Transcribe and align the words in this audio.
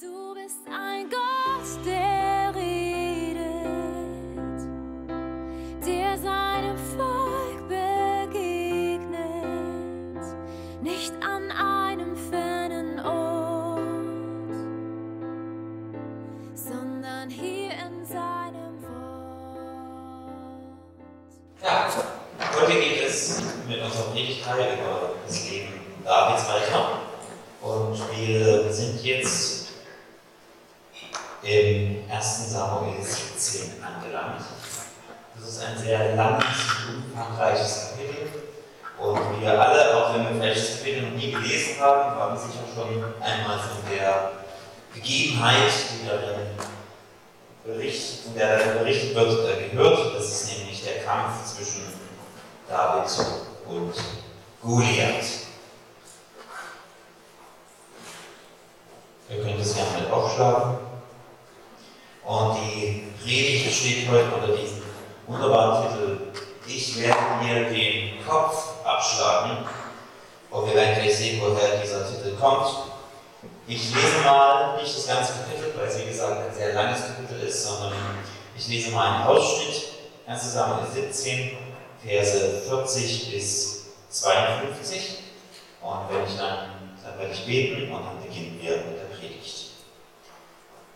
Du 0.00 0.32
bist 0.32 0.66
ein 0.66 1.10
Gott, 1.10 1.84
der 1.84 2.09
ich 78.60 78.68
lese 78.68 78.90
mal 78.90 79.14
einen 79.14 79.24
Ausschnitt. 79.24 79.88
1. 80.26 80.52
Samuel 80.52 80.86
17, 80.86 81.56
Verse 82.04 82.62
40 82.68 83.32
bis 83.32 83.86
52. 84.10 85.18
Und 85.80 85.98
wenn 86.10 86.26
ich 86.26 86.36
dann, 86.36 86.92
dann 87.02 87.18
werde 87.18 87.32
ich 87.32 87.46
beten 87.46 87.90
und 87.90 88.04
dann 88.04 88.22
beginnen 88.22 88.58
wir 88.60 88.76
mit 88.76 88.98
der 88.98 89.16
Predigt. 89.16 89.70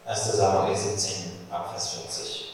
1. 0.04 0.36
Samuel 0.36 0.76
17, 0.76 1.48
Abvers 1.50 1.94
40. 1.94 2.52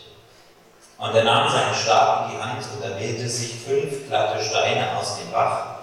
Und 0.98 1.14
er 1.14 1.24
nahm 1.24 1.50
seinen 1.50 1.74
Stab 1.74 2.30
in 2.30 2.36
die 2.36 2.42
Hand 2.42 2.64
und 2.72 2.84
er 2.84 3.00
wählte 3.00 3.28
sich 3.28 3.54
fünf 3.54 4.06
glatte 4.06 4.42
Steine 4.44 4.96
aus 4.96 5.18
dem 5.18 5.32
Bach 5.32 5.80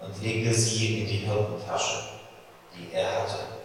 und 0.00 0.22
legte 0.22 0.54
sie 0.54 1.00
in 1.00 1.06
die 1.08 1.16
Hirtentasche, 1.26 2.04
die 2.76 2.94
er 2.94 3.22
hatte. 3.22 3.55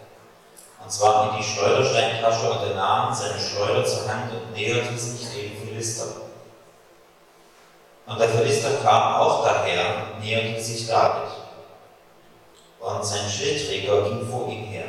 Und 0.82 0.90
zwar 0.90 1.30
in 1.30 1.38
die 1.38 1.44
Schleudersteintasche 1.44 2.50
und 2.50 2.68
er 2.68 2.74
nahm 2.74 3.14
seine 3.14 3.38
Schleuder 3.38 3.84
zur 3.84 4.08
Hand 4.08 4.32
und 4.32 4.52
näherte 4.52 4.96
sich 4.98 5.28
dem 5.30 5.56
Philister. 5.56 6.06
Und 8.06 8.20
der 8.20 8.28
Philister 8.28 8.70
kam 8.82 9.14
auch 9.14 9.44
daher 9.44 9.94
und 10.14 10.24
näherte 10.24 10.60
sich 10.60 10.86
David. 10.86 11.30
Und 12.80 13.04
sein 13.04 13.28
Schildträger 13.28 14.02
ging 14.02 14.28
vor 14.28 14.48
ihm 14.48 14.64
her. 14.64 14.86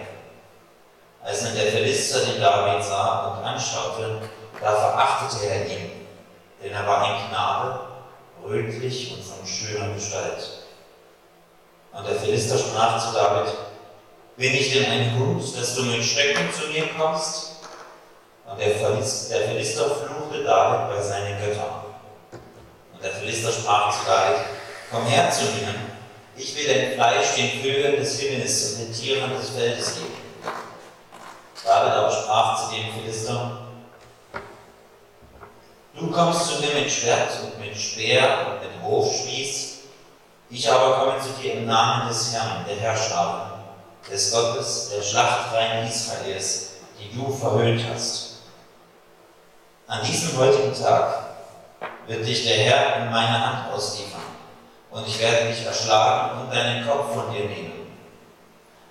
Als 1.23 1.43
nun 1.43 1.55
der 1.55 1.71
Philister 1.71 2.25
den 2.25 2.41
David 2.41 2.83
sah 2.83 3.27
und 3.27 3.45
anschaute, 3.45 4.19
da 4.59 4.75
verachtete 4.75 5.45
er 5.45 5.65
ihn, 5.67 5.91
denn 6.61 6.73
er 6.73 6.87
war 6.87 7.03
ein 7.03 7.29
Knabe, 7.29 7.79
rötlich 8.43 9.13
und 9.13 9.23
von 9.23 9.45
schöner 9.45 9.93
Gestalt. 9.93 10.63
Und 11.93 12.07
der 12.07 12.15
Philister 12.15 12.57
sprach 12.57 12.97
zu 12.99 13.13
David, 13.13 13.53
bin 14.37 14.53
ich 14.53 14.73
denn 14.73 14.85
ein 14.89 15.19
Hund, 15.19 15.43
dass 15.57 15.75
du 15.75 15.83
mit 15.83 16.03
Schrecken 16.03 16.51
zu 16.51 16.67
mir 16.67 16.87
kommst? 16.97 17.51
Und 18.45 18.59
der 18.59 18.75
Philister, 18.75 19.37
der 19.37 19.47
Philister 19.49 19.83
fluchte 19.83 20.43
David 20.43 20.95
bei 20.95 21.01
seinen 21.01 21.39
Göttern. 21.39 21.85
Und 22.93 23.03
der 23.03 23.11
Philister 23.11 23.51
sprach 23.51 23.91
zu 23.91 24.05
David, 24.05 24.45
komm 24.91 25.05
her 25.05 25.29
zu 25.31 25.43
mir, 25.45 25.73
ich 26.35 26.55
will 26.55 26.67
dein 26.67 26.93
Fleisch 26.93 27.35
den 27.35 27.61
Vögeln 27.61 27.97
des 27.97 28.19
Himmels 28.19 28.73
und 28.73 28.79
den 28.79 28.93
Tieren 28.93 29.29
des 29.37 29.49
Feldes 29.49 29.95
geben. 29.95 30.17
David 31.63 31.93
aber 31.93 32.11
sprach 32.11 32.69
zu 32.69 32.75
dem 32.75 32.91
Philister, 32.93 33.59
du 35.95 36.11
kommst 36.11 36.47
zu 36.47 36.61
mir 36.61 36.73
mit 36.81 36.91
Schwert 36.91 37.31
und 37.43 37.59
mit 37.59 37.77
Speer 37.77 38.47
und 38.47 38.61
mit 38.61 38.83
Hofspieß, 38.83 39.73
ich 40.49 40.71
aber 40.71 40.97
komme 40.97 41.19
zu 41.19 41.29
dir 41.41 41.53
im 41.53 41.65
Namen 41.65 42.09
des 42.09 42.33
Herrn, 42.33 42.65
der 42.67 42.75
Herrscher, 42.75 43.52
des 44.11 44.31
Gottes, 44.31 44.91
der 44.93 45.01
Schlachtreihen 45.01 45.87
Israels, 45.87 46.71
die 46.99 47.15
du 47.15 47.31
verhöhnt 47.31 47.83
hast. 47.91 48.29
An 49.87 50.03
diesem 50.05 50.37
heutigen 50.37 50.73
Tag 50.73 51.23
wird 52.07 52.25
dich 52.25 52.43
der 52.45 52.57
Herr 52.57 52.97
in 52.97 53.11
meine 53.11 53.45
Hand 53.45 53.73
ausliefern, 53.73 54.21
und 54.91 55.07
ich 55.07 55.19
werde 55.19 55.47
dich 55.47 55.65
erschlagen 55.65 56.41
und 56.41 56.53
deinen 56.53 56.87
Kopf 56.87 57.13
von 57.13 57.33
dir 57.33 57.45
nehmen. 57.45 57.97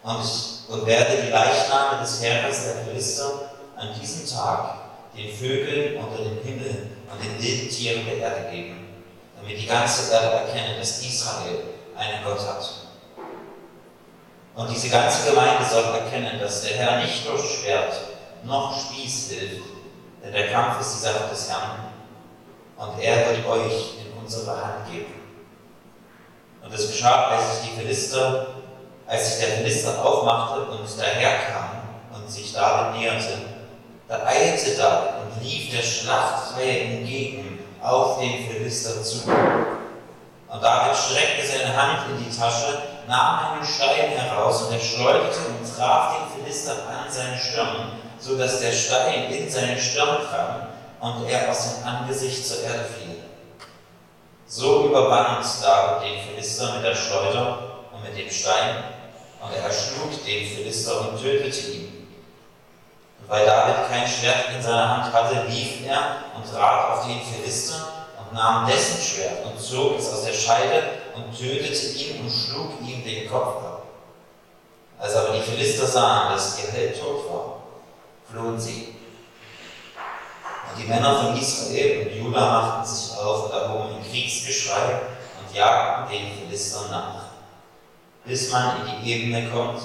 Und, 0.02 0.24
und 0.68 0.86
werde 0.86 1.22
die 1.22 1.30
Leichname 1.30 2.00
des 2.00 2.22
Heeres 2.22 2.64
der 2.64 2.84
Philister 2.84 3.52
an 3.76 3.88
diesem 4.00 4.26
Tag 4.26 4.78
den 5.16 5.32
Vögeln 5.32 6.02
unter 6.02 6.24
dem 6.24 6.42
Himmel 6.42 6.90
und 7.10 7.22
den 7.22 7.40
wilden 7.40 7.68
Tieren 7.68 8.04
der 8.06 8.16
Erde 8.18 8.50
geben, 8.50 9.04
damit 9.36 9.60
die 9.60 9.66
ganze 9.66 10.12
Erde 10.12 10.28
erkenne, 10.28 10.78
dass 10.78 11.02
Israel 11.02 11.62
einen 11.96 12.24
Gott 12.24 12.40
hat. 12.40 12.81
Und 14.54 14.70
diese 14.70 14.90
ganze 14.90 15.30
Gemeinde 15.30 15.64
soll 15.64 15.84
erkennen, 15.84 16.38
dass 16.38 16.62
der 16.62 16.76
Herr 16.76 17.00
nicht 17.00 17.26
durch 17.26 17.42
Schwert 17.42 17.94
noch 18.44 18.78
Spieß 18.78 19.30
hilft, 19.30 19.64
denn 20.22 20.32
der 20.32 20.52
Kampf 20.52 20.80
ist 20.80 20.94
die 20.94 21.06
Sache 21.06 21.28
des 21.30 21.48
Herrn, 21.48 21.92
und 22.76 23.00
er 23.00 23.28
wird 23.28 23.46
euch 23.46 23.94
in 24.04 24.20
unsere 24.20 24.50
Hand 24.50 24.90
geben. 24.90 25.14
Und 26.62 26.74
es 26.74 26.88
geschah, 26.88 27.28
als 27.28 27.60
sich 27.60 27.70
die 27.70 27.80
Philister, 27.80 28.46
als 29.06 29.38
sich 29.38 29.46
der 29.46 29.56
Philister 29.58 30.04
aufmachte 30.04 30.62
und 30.62 30.98
daherkam 30.98 31.82
und 32.14 32.30
sich 32.30 32.52
David 32.52 33.00
näherte, 33.00 33.38
da 34.08 34.26
eilte 34.26 34.76
David 34.76 35.10
und 35.22 35.42
lief 35.42 35.70
der 35.70 35.82
Schlachtreihe 35.82 36.80
entgegen 36.80 37.58
auf 37.80 38.18
den 38.18 38.46
Philister 38.46 39.02
zu. 39.02 39.22
Und 40.52 40.62
David 40.62 40.94
streckte 40.94 41.46
seine 41.46 41.74
Hand 41.74 42.10
in 42.10 42.22
die 42.22 42.36
Tasche, 42.36 42.82
nahm 43.08 43.54
einen 43.54 43.64
Stein 43.64 44.10
heraus 44.10 44.64
und 44.64 44.74
er 44.74 44.80
schleuderte 44.80 45.38
und 45.48 45.76
traf 45.76 46.16
den 46.18 46.44
Philister 46.44 46.72
an 46.72 47.10
seine 47.10 47.38
Stirn, 47.38 47.92
so 48.18 48.36
dass 48.36 48.60
der 48.60 48.72
Stein 48.72 49.32
in 49.32 49.50
seine 49.50 49.80
Stirn 49.80 50.18
kam 50.30 50.68
und 51.00 51.26
er 51.26 51.50
aus 51.50 51.76
dem 51.76 51.86
Angesicht 51.86 52.46
zur 52.46 52.62
Erde 52.64 52.84
fiel. 52.84 53.22
So 54.46 54.88
überwand 54.88 55.42
David 55.62 56.02
den 56.02 56.20
Philister 56.20 56.74
mit 56.74 56.84
der 56.84 56.94
Schleuder 56.94 57.58
und 57.94 58.02
mit 58.02 58.18
dem 58.18 58.30
Stein, 58.30 58.84
und 59.40 59.56
er 59.56 59.64
erschlug 59.64 60.22
den 60.26 60.46
Philister 60.46 61.00
und 61.00 61.20
tötete 61.20 61.70
ihn. 61.70 62.08
Und 63.22 63.30
weil 63.30 63.46
David 63.46 63.88
kein 63.88 64.06
Schwert 64.06 64.50
in 64.54 64.62
seiner 64.62 64.98
Hand 64.98 65.14
hatte, 65.14 65.46
lief 65.48 65.86
er 65.86 66.16
und 66.36 66.44
trat 66.44 66.90
auf 66.90 67.06
den 67.06 67.22
Philister 67.22 68.01
nahm 68.32 68.66
dessen 68.66 69.02
Schwert 69.02 69.44
und 69.46 69.60
zog 69.60 69.98
es 69.98 70.12
aus 70.12 70.24
der 70.24 70.32
Scheide 70.32 70.82
und 71.14 71.36
tötete 71.36 71.86
ihn 71.98 72.22
und 72.22 72.30
schlug 72.30 72.80
ihm 72.80 73.04
den 73.04 73.28
Kopf 73.28 73.62
ab. 73.62 73.82
Als 74.98 75.14
aber 75.16 75.34
die 75.34 75.42
Philister 75.42 75.86
sahen, 75.86 76.32
dass 76.32 76.58
ihr 76.62 76.70
Held 76.70 77.00
tot 77.00 77.28
war, 77.28 77.62
flohen 78.30 78.58
sie. 78.58 78.94
Und 80.70 80.82
die 80.82 80.88
Männer 80.88 81.22
von 81.22 81.36
Israel 81.36 82.06
und 82.06 82.16
Juda 82.16 82.40
machten 82.40 82.86
sich 82.86 83.18
auf 83.18 83.46
und 83.46 83.52
erhoben 83.52 83.96
ein 83.96 84.10
Kriegsgeschrei 84.10 85.00
und 85.40 85.54
jagten 85.54 86.12
den 86.12 86.38
Philistern 86.38 86.90
nach, 86.90 87.24
bis 88.24 88.50
man 88.50 88.86
in 88.86 89.02
die 89.02 89.12
Ebene 89.12 89.50
kommt 89.50 89.82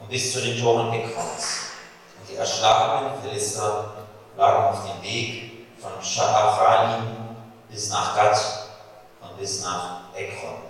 und 0.00 0.08
bis 0.10 0.32
zu 0.32 0.40
den 0.40 0.60
Toren 0.60 0.92
Ekrons. 0.92 1.60
Und 2.20 2.30
die 2.30 2.36
erschlagenen 2.36 3.12
Philister 3.22 3.94
lagen 4.36 4.64
auf 4.64 4.82
dem 4.84 5.02
Weg 5.02 5.66
von 5.80 5.92
Shaharaim 6.02 7.17
bis 7.68 7.90
nach 7.90 8.16
Gad 8.16 8.38
und 9.20 9.38
bis 9.38 9.62
nach 9.62 10.14
Ekron. 10.14 10.62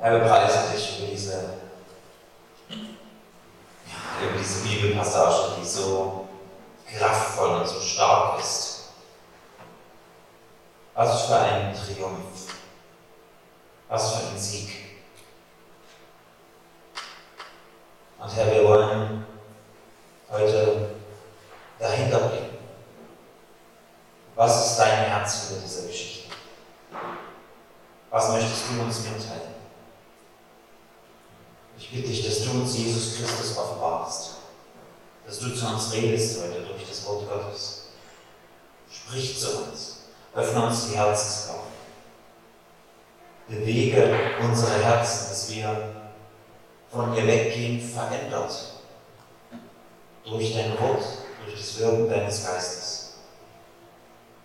Herr, 0.00 0.20
wir 0.20 0.28
preisen 0.28 0.72
dich 0.72 0.96
für 0.96 1.06
diese, 1.06 1.32
ja, 2.68 4.28
über 4.28 4.38
diese 4.38 4.62
Bibelpassage, 4.62 5.60
die 5.60 5.66
so 5.66 6.28
kraftvoll 6.86 7.60
und 7.60 7.66
so 7.66 7.80
stark 7.80 8.38
ist. 8.38 8.90
Was 10.94 11.26
für 11.26 11.36
ein 11.36 11.74
Triumph. 11.74 12.54
Was 13.88 14.14
für 14.14 14.28
ein 14.28 14.38
Sieg. 14.38 14.68
Und 18.18 18.34
Herr, 18.34 18.52
wir 18.52 18.64
wollen 18.64 19.24
heute 20.30 20.90
dahinter 21.78 22.18
blicken. 22.18 22.57
Was 24.38 24.70
ist 24.70 24.78
dein 24.78 25.06
Herz 25.06 25.50
über 25.50 25.60
diese 25.60 25.88
Geschichte? 25.88 26.30
Was 28.08 28.28
möchtest 28.28 28.66
du 28.70 28.82
uns 28.82 29.00
mitteilen? 29.00 29.52
Ich 31.76 31.90
bitte 31.90 32.06
dich, 32.06 32.24
dass 32.24 32.44
du 32.44 32.52
uns 32.52 32.78
Jesus 32.78 33.16
Christus 33.16 33.58
offenbarst, 33.58 34.36
dass 35.26 35.40
du 35.40 35.52
zu 35.56 35.66
uns 35.66 35.92
redest 35.92 36.40
heute 36.40 36.60
durch 36.60 36.88
das 36.88 37.04
Wort 37.06 37.28
Gottes. 37.28 37.88
Sprich 38.88 39.40
zu 39.40 39.64
uns, 39.64 40.02
öffne 40.32 40.66
uns 40.66 40.86
die 40.86 40.96
Herzensaugen. 40.96 41.72
Bewege 43.48 44.36
unsere 44.40 44.84
Herzen, 44.84 45.30
dass 45.30 45.50
wir 45.50 45.94
von 46.92 47.12
dir 47.12 47.26
weggehen, 47.26 47.80
verändert 47.80 48.52
durch 50.24 50.54
dein 50.54 50.78
Wort, 50.78 51.02
durch 51.44 51.58
das 51.58 51.78
Wirken 51.80 52.08
deines 52.08 52.46
Geistes. 52.46 52.97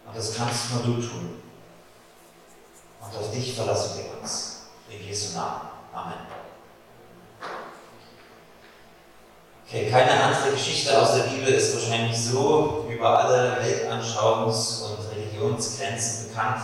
Und 0.05 0.15
das 0.17 0.35
kannst 0.35 0.71
nur 0.71 0.83
du 0.83 1.01
tun. 1.01 1.41
Und 3.01 3.17
auf 3.17 3.31
dich 3.31 3.55
verlassen 3.55 3.97
wir 3.97 4.21
uns. 4.21 4.67
In 4.89 5.05
Jesu 5.05 5.35
Namen. 5.35 5.61
Amen. 5.93 6.13
Okay, 9.65 9.89
keine 9.89 10.11
andere 10.11 10.51
Geschichte 10.51 11.01
aus 11.01 11.15
der 11.15 11.23
Bibel 11.23 11.51
ist 11.51 11.73
wahrscheinlich 11.73 12.17
so 12.17 12.85
über 12.87 13.19
alle 13.19 13.57
Weltanschauungs- 13.59 14.83
und 14.83 15.11
Religionsgrenzen 15.11 16.27
bekannt. 16.29 16.61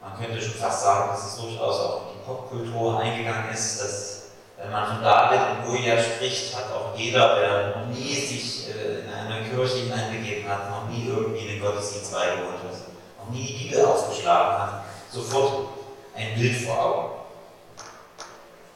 Man 0.00 0.16
könnte 0.18 0.40
schon 0.40 0.54
fast 0.54 0.82
sagen, 0.82 1.10
dass 1.10 1.26
es 1.26 1.36
durchaus 1.36 1.80
auch 1.80 2.02
in 2.06 2.18
die 2.18 2.24
Popkultur 2.24 2.98
eingegangen 2.98 3.52
ist, 3.52 3.80
dass 3.82 4.19
wenn 4.62 4.70
man 4.70 4.86
von 4.86 5.02
David 5.02 5.40
und 5.40 5.66
Goliath 5.66 6.04
spricht, 6.04 6.54
hat 6.54 6.72
auch 6.72 6.96
jeder, 6.96 7.40
der 7.40 7.76
noch 7.76 7.86
nie 7.86 8.14
sich 8.14 8.68
äh, 8.68 9.00
in 9.00 9.12
eine 9.12 9.48
Kirche 9.48 9.84
hineinbegeben 9.84 10.48
hat, 10.48 10.70
noch 10.70 10.88
nie 10.88 11.06
irgendwie 11.08 11.48
einen 11.48 11.60
Gottesdienst 11.60 12.12
beigewohnt 12.12 12.58
hat, 12.58 13.24
noch 13.24 13.32
nie 13.32 13.46
die 13.46 13.64
Bibel 13.64 13.84
aufgeschlagen 13.84 14.58
hat, 14.58 14.84
sofort 15.10 15.68
ein 16.14 16.38
Bild 16.38 16.56
vor 16.58 16.78
Augen. 16.78 17.08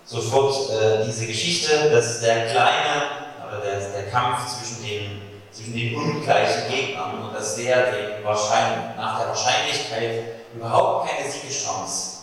Sofort 0.07 0.71
äh, 0.71 1.05
diese 1.05 1.27
Geschichte, 1.27 1.91
dass 1.91 2.21
der 2.21 2.47
kleine 2.47 3.25
oder 3.47 3.61
der, 3.61 3.81
der 3.81 4.11
Kampf 4.11 4.57
zwischen 4.57 4.83
den, 4.83 5.23
zwischen 5.51 5.75
den 5.75 5.97
ungleichen 5.97 6.71
Gegnern 6.71 7.25
und 7.25 7.35
dass 7.35 7.57
der 7.57 7.93
den 7.93 8.25
wahrscheinlich, 8.25 8.97
nach 8.97 9.19
der 9.19 9.29
Wahrscheinlichkeit 9.29 10.25
überhaupt 10.55 11.09
keine 11.09 11.31
Siegeschance 11.31 12.19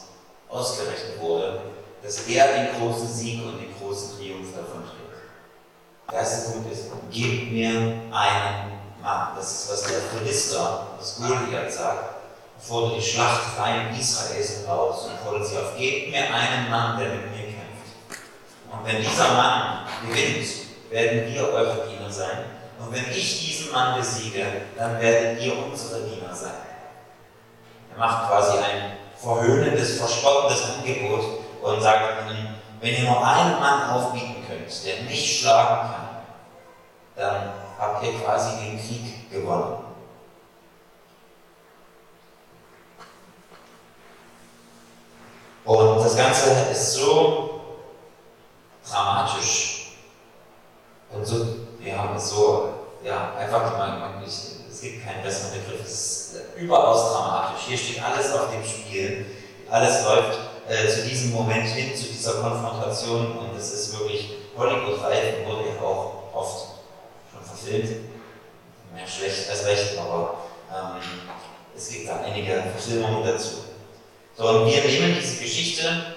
ausgerechnet 0.49 1.19
wurde, 1.19 1.59
dass 2.03 2.27
er 2.27 2.47
den 2.47 2.79
großen 2.79 3.07
Sieg 3.07 3.45
und 3.45 3.59
den 3.59 3.73
großen 3.77 4.17
Triumph 4.17 4.49
davon 4.55 4.83
trägt. 4.83 5.01
Der 6.09 6.19
erste 6.19 6.51
Punkt 6.51 6.71
ist, 6.71 6.85
gebt 7.11 7.51
mir 7.51 7.69
einen 7.69 8.71
Mann. 9.01 9.29
Das 9.35 9.51
ist, 9.51 9.71
was 9.71 9.81
der 9.83 10.01
Philister, 10.01 10.87
das 10.97 11.17
Goliath 11.17 11.71
sagt, 11.71 12.15
fordert 12.59 12.97
die 12.97 13.01
Schlachtreihen 13.01 13.97
Israels 13.97 14.59
heraus 14.65 15.05
und 15.05 15.19
fordert 15.23 15.47
sie 15.47 15.57
auf, 15.57 15.77
gebt 15.77 16.11
mir 16.11 16.23
einen 16.23 16.69
Mann, 16.69 16.99
der 16.99 17.09
mit 17.09 17.31
mir 17.31 17.43
kämpft. 17.43 18.21
Und 18.71 18.85
wenn 18.85 19.01
dieser 19.01 19.33
Mann 19.33 19.85
gewinnt, 20.07 20.47
werden 20.89 21.33
wir 21.33 21.47
eure 21.49 21.87
Diener 21.87 22.11
sein. 22.11 22.45
Und 22.79 22.91
wenn 22.93 23.09
ich 23.11 23.47
diesen 23.47 23.71
Mann 23.71 23.99
besiege, 23.99 24.45
dann 24.75 24.99
werdet 24.99 25.41
ihr 25.41 25.53
unsere 25.57 26.01
Diener 26.01 26.33
sein. 26.33 26.51
Er 27.93 27.99
macht 27.99 28.27
quasi 28.27 28.57
ein 28.57 28.97
verhöhnendes, 29.15 29.97
verspottendes 29.97 30.63
Angebot 30.63 31.40
und 31.61 31.81
sagt 31.81 32.29
ihnen, 32.29 32.55
wenn 32.79 32.95
ihr 32.95 33.09
nur 33.09 33.25
einen 33.25 33.59
Mann 33.59 33.89
aufbieten 33.91 34.43
könnt, 34.47 34.85
der 34.85 35.03
mich 35.03 35.39
schlagen 35.39 35.93
kann, 35.93 36.09
dann 37.15 37.53
habt 37.79 38.03
ihr 38.03 38.19
quasi 38.19 38.57
den 38.57 38.79
Krieg 38.79 39.31
gewonnen. 39.31 39.85
Und 45.63 46.03
das 46.03 46.17
Ganze 46.17 46.49
ist 46.71 46.93
so 46.93 47.61
dramatisch 48.89 49.97
und 51.11 51.23
so, 51.23 51.35
ja, 51.79 52.17
so, 52.17 52.69
ja, 53.03 53.33
einfach, 53.37 53.77
man, 53.77 54.23
es 54.23 54.81
gibt 54.81 55.05
keinen 55.05 55.23
besseren 55.23 55.61
Begriff, 55.61 55.85
es 55.85 55.91
ist 55.91 56.35
überaus 56.55 57.13
dramatisch. 57.13 57.65
Hier 57.67 57.77
steht 57.77 58.03
alles 58.03 58.33
auf 58.33 58.49
dem 58.51 58.63
Spiel, 58.63 59.25
alles 59.69 60.03
läuft 60.03 60.50
äh, 60.67 60.87
zu 60.87 61.07
diesem 61.07 61.31
Moment 61.31 61.67
hin, 61.67 61.95
zu 61.95 62.05
dieser 62.05 62.33
Konfrontation 62.33 63.37
und 63.37 63.57
es 63.57 63.73
ist 63.73 63.99
wirklich 63.99 64.31
Hollywood-reif 64.57 65.39
und 65.39 65.51
wurde 65.51 65.69
ja 65.69 65.81
auch 65.81 66.33
oft 66.33 66.67
schon 67.31 67.43
verfilmt. 67.43 67.89
Mehr 68.93 69.07
schlecht 69.07 69.49
als 69.49 69.65
recht, 69.65 69.97
aber 69.97 70.35
ähm, 70.69 71.01
es 71.75 71.89
gibt 71.89 72.09
da 72.09 72.21
einige 72.21 72.63
Verfilmungen 72.75 73.25
dazu. 73.25 73.63
So, 74.37 74.47
und 74.47 74.65
wir 74.65 74.83
nehmen 74.83 75.17
diese 75.19 75.41
Geschichte 75.41 76.15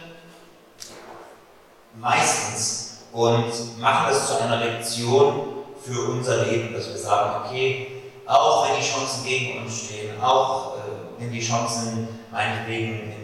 meistens 1.94 2.98
und 3.12 3.80
machen 3.80 4.12
es 4.12 4.26
zu 4.26 4.40
einer 4.40 4.58
Lektion 4.58 5.64
für 5.82 6.10
unser 6.10 6.44
Leben, 6.44 6.72
dass 6.72 6.88
wir 6.88 6.96
sagen, 6.96 7.44
okay, 7.44 8.02
auch 8.26 8.68
wenn 8.68 8.80
die 8.80 8.86
Chancen 8.86 9.24
gegen 9.24 9.62
uns 9.62 9.84
stehen, 9.84 10.20
auch 10.20 10.76
äh, 10.76 10.80
wenn 11.20 11.32
die 11.32 11.40
Chancen 11.40 12.08
meinetwegen 12.30 13.12
im 13.12 13.23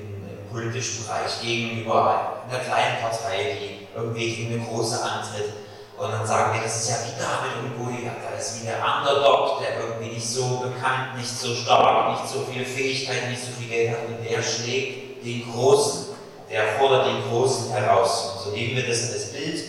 politischen 0.51 1.07
Bereich 1.07 1.41
gegenüber 1.43 2.43
einer 2.49 2.61
kleinen 2.61 3.01
Partei, 3.01 3.57
die 3.61 3.87
irgendwie 3.97 4.35
gegen 4.35 4.55
eine 4.55 4.65
große 4.65 5.03
antritt, 5.03 5.53
und 6.01 6.11
dann 6.13 6.27
sagen 6.27 6.55
wir, 6.55 6.63
das 6.63 6.77
ist 6.77 6.89
ja 6.89 6.97
wie 7.05 7.21
David 7.21 7.63
und 7.63 7.77
Goliath, 7.77 8.25
da 8.25 8.35
ist 8.35 8.59
wie 8.59 8.65
der 8.65 8.79
Underdog, 8.83 9.61
der 9.61 9.81
irgendwie 9.81 10.15
nicht 10.15 10.27
so 10.27 10.57
bekannt, 10.57 11.15
nicht 11.15 11.29
so 11.29 11.55
stark, 11.55 12.13
nicht 12.13 12.33
so 12.33 12.41
viel 12.51 12.65
Fähigkeit, 12.65 13.29
nicht 13.29 13.43
so 13.45 13.53
viel 13.53 13.69
Geld 13.69 13.91
hat 13.91 14.07
und 14.09 14.25
der 14.25 14.43
schlägt 14.43 15.23
den 15.23 15.53
Großen, 15.53 16.07
der 16.51 16.79
fordert 16.79 17.07
den 17.07 17.29
Großen 17.29 17.71
heraus. 17.71 18.33
Und 18.33 18.45
so 18.45 18.51
nehmen 18.57 18.77
wir 18.77 18.89
das 18.89 19.13
als 19.13 19.31
Bild, 19.31 19.63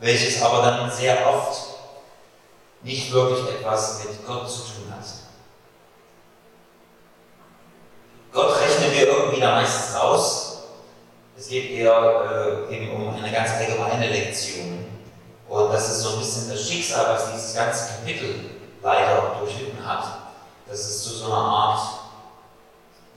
welches 0.00 0.42
aber 0.42 0.62
dann 0.62 0.90
sehr 0.90 1.24
oft 1.24 1.66
nicht 2.82 3.12
wirklich 3.12 3.48
etwas 3.48 4.02
mit 4.02 4.26
Gott 4.26 4.50
zu 4.50 4.62
tun 4.62 4.90
hat. 4.90 5.06
Gott 8.32 8.56
wir 8.92 9.08
irgendwie 9.08 9.40
da 9.40 9.56
meistens 9.56 9.98
raus. 9.98 10.58
Es 11.36 11.48
geht 11.48 11.70
eher 11.70 12.66
äh, 12.70 12.74
eben 12.74 12.90
um 12.92 13.14
eine 13.14 13.32
ganz 13.32 13.50
allgemeine 13.52 14.08
Lektion. 14.08 14.84
Und 15.48 15.72
das 15.72 15.90
ist 15.90 16.00
so 16.02 16.10
ein 16.10 16.18
bisschen 16.18 16.50
das 16.50 16.68
Schicksal, 16.68 17.06
was 17.14 17.32
dieses 17.32 17.54
ganze 17.54 17.88
Kapitel 17.88 18.34
leider 18.82 19.36
durchlitten 19.38 19.84
hat. 19.84 20.04
Dass 20.68 20.78
es 20.78 21.02
zu 21.02 21.10
so 21.10 21.26
einer 21.26 21.36
Art 21.36 21.80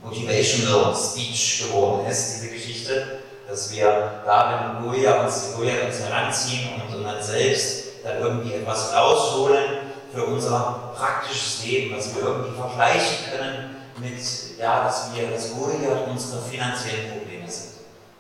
Motivational 0.04 0.94
Speech 0.96 1.66
geworden 1.68 2.06
ist, 2.08 2.36
diese 2.36 2.50
Geschichte, 2.50 3.20
dass 3.48 3.72
wir 3.72 4.22
David 4.26 4.78
und 4.78 4.92
Goya 4.92 5.24
uns, 5.24 5.54
Goya 5.56 5.86
uns 5.86 6.00
heranziehen 6.00 6.70
und, 6.74 6.96
und 6.96 7.04
dann 7.04 7.22
selbst 7.22 7.86
dann 8.04 8.20
irgendwie 8.20 8.54
etwas 8.54 8.94
rausholen 8.94 9.80
für 10.14 10.24
unser 10.26 10.92
praktisches 10.96 11.64
Leben, 11.66 11.96
was 11.96 12.14
wir 12.16 12.24
irgendwie 12.24 12.58
vergleichen 12.58 13.32
können 13.32 13.75
mit, 13.98 14.60
ja, 14.60 14.84
dass 14.84 15.16
wir, 15.16 15.30
dass 15.30 15.54
Goliath 15.54 16.08
unsere 16.10 16.42
finanziellen 16.42 17.12
Probleme 17.12 17.50
sind. 17.50 17.76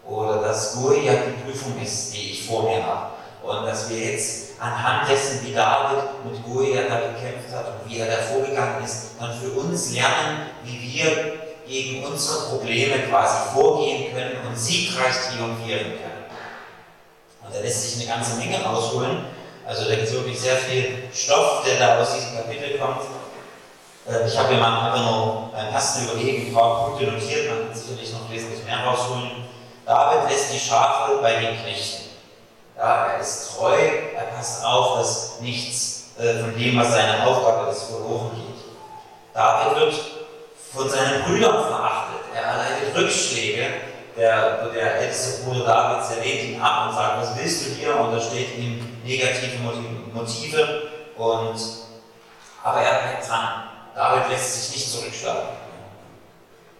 Oder 0.08 0.41
dass 0.41 0.75
Goliath 0.75 1.27
die 1.27 1.44
Prüfung 1.44 1.82
ist, 1.82 2.13
die 2.13 2.32
ich 2.32 2.48
vor 2.48 2.63
mir 2.63 2.86
habe. 2.86 3.12
Und 3.44 3.65
dass 3.65 3.89
wir 3.89 3.98
jetzt 3.98 4.60
anhand 4.60 5.10
dessen, 5.10 5.46
wie 5.46 5.53
David 5.53 6.03
mit 6.24 6.44
Goliath 6.44 6.89
da 6.89 7.00
gekämpft 7.00 7.53
hat 7.53 7.67
und 7.67 7.89
wie 7.89 8.00
er 8.00 8.08
da 8.08 8.24
vorgegangen 8.24 8.84
ist, 8.84 9.12
dann 9.20 9.34
für 9.38 9.51
uns 9.51 9.91
lernen, 9.91 10.50
wie 10.63 10.79
wir 10.79 11.34
gegen 11.67 12.05
unsere 12.05 12.50
Probleme 12.50 13.00
quasi 13.10 13.53
vorgehen 13.53 14.13
können 14.13 14.48
und 14.48 14.58
siegreich 14.58 15.15
triumphieren 15.29 15.94
können. 15.98 16.25
Und 17.46 17.53
da 17.53 17.60
lässt 17.60 17.84
sich 17.84 18.08
eine 18.08 18.17
ganze 18.17 18.38
Menge 18.38 18.63
rausholen. 18.63 19.25
Also 19.65 19.86
da 19.86 19.96
gibt 19.96 20.08
es 20.08 20.13
wirklich 20.13 20.39
sehr 20.39 20.58
viel 20.58 21.03
Stoff, 21.13 21.63
der 21.65 21.79
da 21.79 22.00
aus 22.00 22.13
diesem 22.13 22.36
Kapitel 22.36 22.77
kommt. 22.77 23.01
Äh, 24.07 24.27
ich 24.27 24.38
habe 24.38 24.53
mir 24.53 24.59
mal 24.59 24.91
einfach 24.91 25.12
nur 25.12 25.50
beim 25.51 25.74
ersten 25.74 26.05
Überlegen 26.05 26.47
ein 26.47 26.53
paar 26.53 26.85
Punkte 26.85 27.05
notiert, 27.05 27.50
man 27.50 27.67
kann 27.67 27.75
sicherlich 27.75 28.12
noch 28.13 28.29
wesentlich 28.29 28.63
mehr 28.63 28.83
rausholen. 28.85 29.45
David 29.85 30.29
lässt 30.29 30.53
die 30.53 30.59
Schafe 30.59 31.17
bei 31.21 31.35
den 31.35 31.62
Knechten. 31.62 32.05
Ja, 32.77 33.07
er 33.07 33.19
ist 33.19 33.55
treu, 33.55 33.75
er 34.15 34.24
passt 34.35 34.65
auf, 34.65 34.97
dass 34.97 35.39
nichts 35.41 36.12
äh, 36.19 36.39
von 36.39 36.57
dem, 36.57 36.77
was 36.77 36.91
seine 36.91 37.25
Aufgabe 37.25 37.71
ist, 37.71 37.83
verloren 37.83 38.31
geht. 38.35 38.74
David 39.33 39.79
wird 39.79 39.93
von 40.74 40.89
seinen 40.89 41.24
Brüdern 41.24 41.65
verachtet. 41.67 42.21
Er 42.33 42.41
erleidet 42.41 42.95
Rückschläge. 42.95 43.65
Der, 44.17 44.69
der 44.69 44.95
älteste 45.01 45.43
Bruder 45.43 45.65
Davids, 45.65 46.07
der 46.07 46.24
lehnt 46.24 46.43
ihn 46.43 46.62
ab 46.62 46.88
und 46.88 46.95
sagt, 46.95 47.21
was 47.21 47.38
willst 47.38 47.65
du 47.65 47.69
hier? 47.71 48.00
Und 48.00 48.13
da 48.13 48.21
steht 48.21 48.57
ihm 48.57 49.00
negative 49.03 49.57
Motive. 50.13 50.83
Und, 51.17 51.59
aber 52.63 52.79
er 52.79 53.01
bleibt 53.01 53.29
dran. 53.29 53.75
David 53.96 54.30
lässt 54.30 54.54
sich 54.54 54.75
nicht 54.75 54.92
zurückschlagen. 54.92 55.50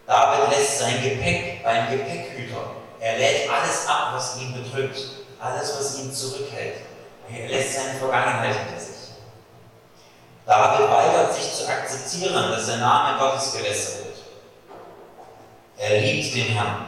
David 0.06 0.50
lässt 0.50 0.80
sein 0.80 1.02
Gepäck 1.02 1.64
beim 1.64 1.90
Gepäckhüter. 1.90 2.72
Er 3.00 3.18
lädt 3.18 3.50
alles 3.50 3.88
ab, 3.88 4.12
was 4.14 4.38
ihn 4.38 4.54
bedrückt. 4.54 5.00
Alles, 5.40 5.76
was 5.78 6.00
ihn 6.00 6.14
zurückhält. 6.14 6.78
Er 7.32 7.48
lässt 7.48 7.76
seine 7.76 7.98
Vergangenheit 7.98 8.56
hinter 8.56 8.80
sich. 8.80 8.96
David 10.46 10.90
weigert 10.90 11.34
sich 11.34 11.54
zu 11.54 11.68
akzeptieren, 11.68 12.52
dass 12.52 12.68
der 12.68 12.78
Name 12.78 13.18
Gottes 13.18 13.54
gelästert 13.54 14.06
wird. 14.06 14.18
Er 15.78 16.02
liebt 16.02 16.36
den 16.36 16.48
Herrn. 16.48 16.86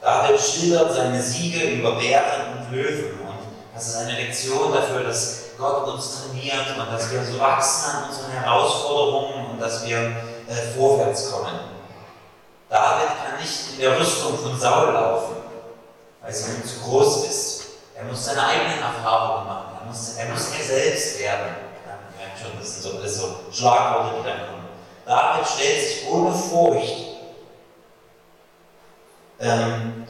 David 0.00 0.40
schildert 0.40 0.94
seine 0.94 1.20
Siege 1.20 1.70
über 1.70 1.96
Bären 1.96 2.58
und 2.58 2.72
Löwen 2.72 3.20
und 3.20 3.38
Das 3.74 3.88
ist 3.88 3.96
eine 3.96 4.12
Lektion 4.12 4.72
dafür, 4.72 5.02
dass 5.02 5.44
Gott 5.58 5.88
uns 5.88 6.22
trainiert 6.22 6.76
und 6.78 6.92
dass 6.92 7.10
wir 7.10 7.24
so 7.24 7.38
wachsen 7.40 7.90
an 7.90 8.08
unseren 8.08 8.30
Herausforderungen 8.30 9.43
und 9.54 9.60
dass 9.60 9.86
wir 9.86 9.98
äh, 9.98 10.76
vorwärts 10.76 11.30
kommen. 11.30 11.60
David 12.68 13.08
kann 13.08 13.40
nicht 13.40 13.74
in 13.74 13.80
der 13.80 13.98
Rüstung 13.98 14.36
von 14.36 14.58
Saul 14.58 14.92
laufen, 14.92 15.36
weil 16.20 16.30
es 16.30 16.48
ihm 16.48 16.64
zu 16.64 16.80
groß 16.80 17.26
ist. 17.26 17.64
Er 17.94 18.04
muss 18.04 18.24
seine 18.24 18.44
eigenen 18.44 18.82
Erfahrungen 18.82 19.46
machen. 19.46 19.78
Er 19.80 19.86
muss, 19.86 20.16
er 20.16 20.28
muss 20.28 20.48
er 20.58 20.64
selbst 20.64 21.20
werden. 21.20 21.54
Ja, 21.86 21.98
merkt 22.18 22.38
schon, 22.38 22.58
das 22.58 22.82
sind 22.82 22.82
so 22.82 23.06
so 23.06 23.36
Schlagworte, 23.52 24.16
die 24.18 24.28
dann 24.28 24.46
kommen. 24.48 24.68
David 25.06 25.46
stellt 25.46 25.80
sich 25.80 26.10
ohne 26.10 26.34
Furcht 26.34 27.04
ähm, 29.38 30.06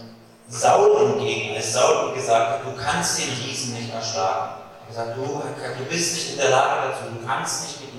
Saul 0.48 1.10
entgegen, 1.10 1.56
als 1.56 1.72
Saul 1.72 2.14
gesagt 2.14 2.50
hat, 2.50 2.60
du 2.64 2.80
kannst 2.80 3.18
den 3.18 3.28
Riesen 3.30 3.74
nicht 3.74 3.92
erschlagen. 3.92 4.60
Er 4.84 4.88
gesagt, 4.88 5.16
du, 5.16 5.22
du 5.22 5.84
bist 5.90 6.14
nicht 6.14 6.30
in 6.32 6.36
der 6.38 6.50
Lage 6.50 6.88
dazu, 6.88 7.14
du 7.18 7.26
kannst 7.26 7.64
nicht 7.64 7.80
mit. 7.80 7.93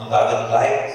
Und 0.00 0.10
David 0.10 0.48
bleibt 0.48 0.92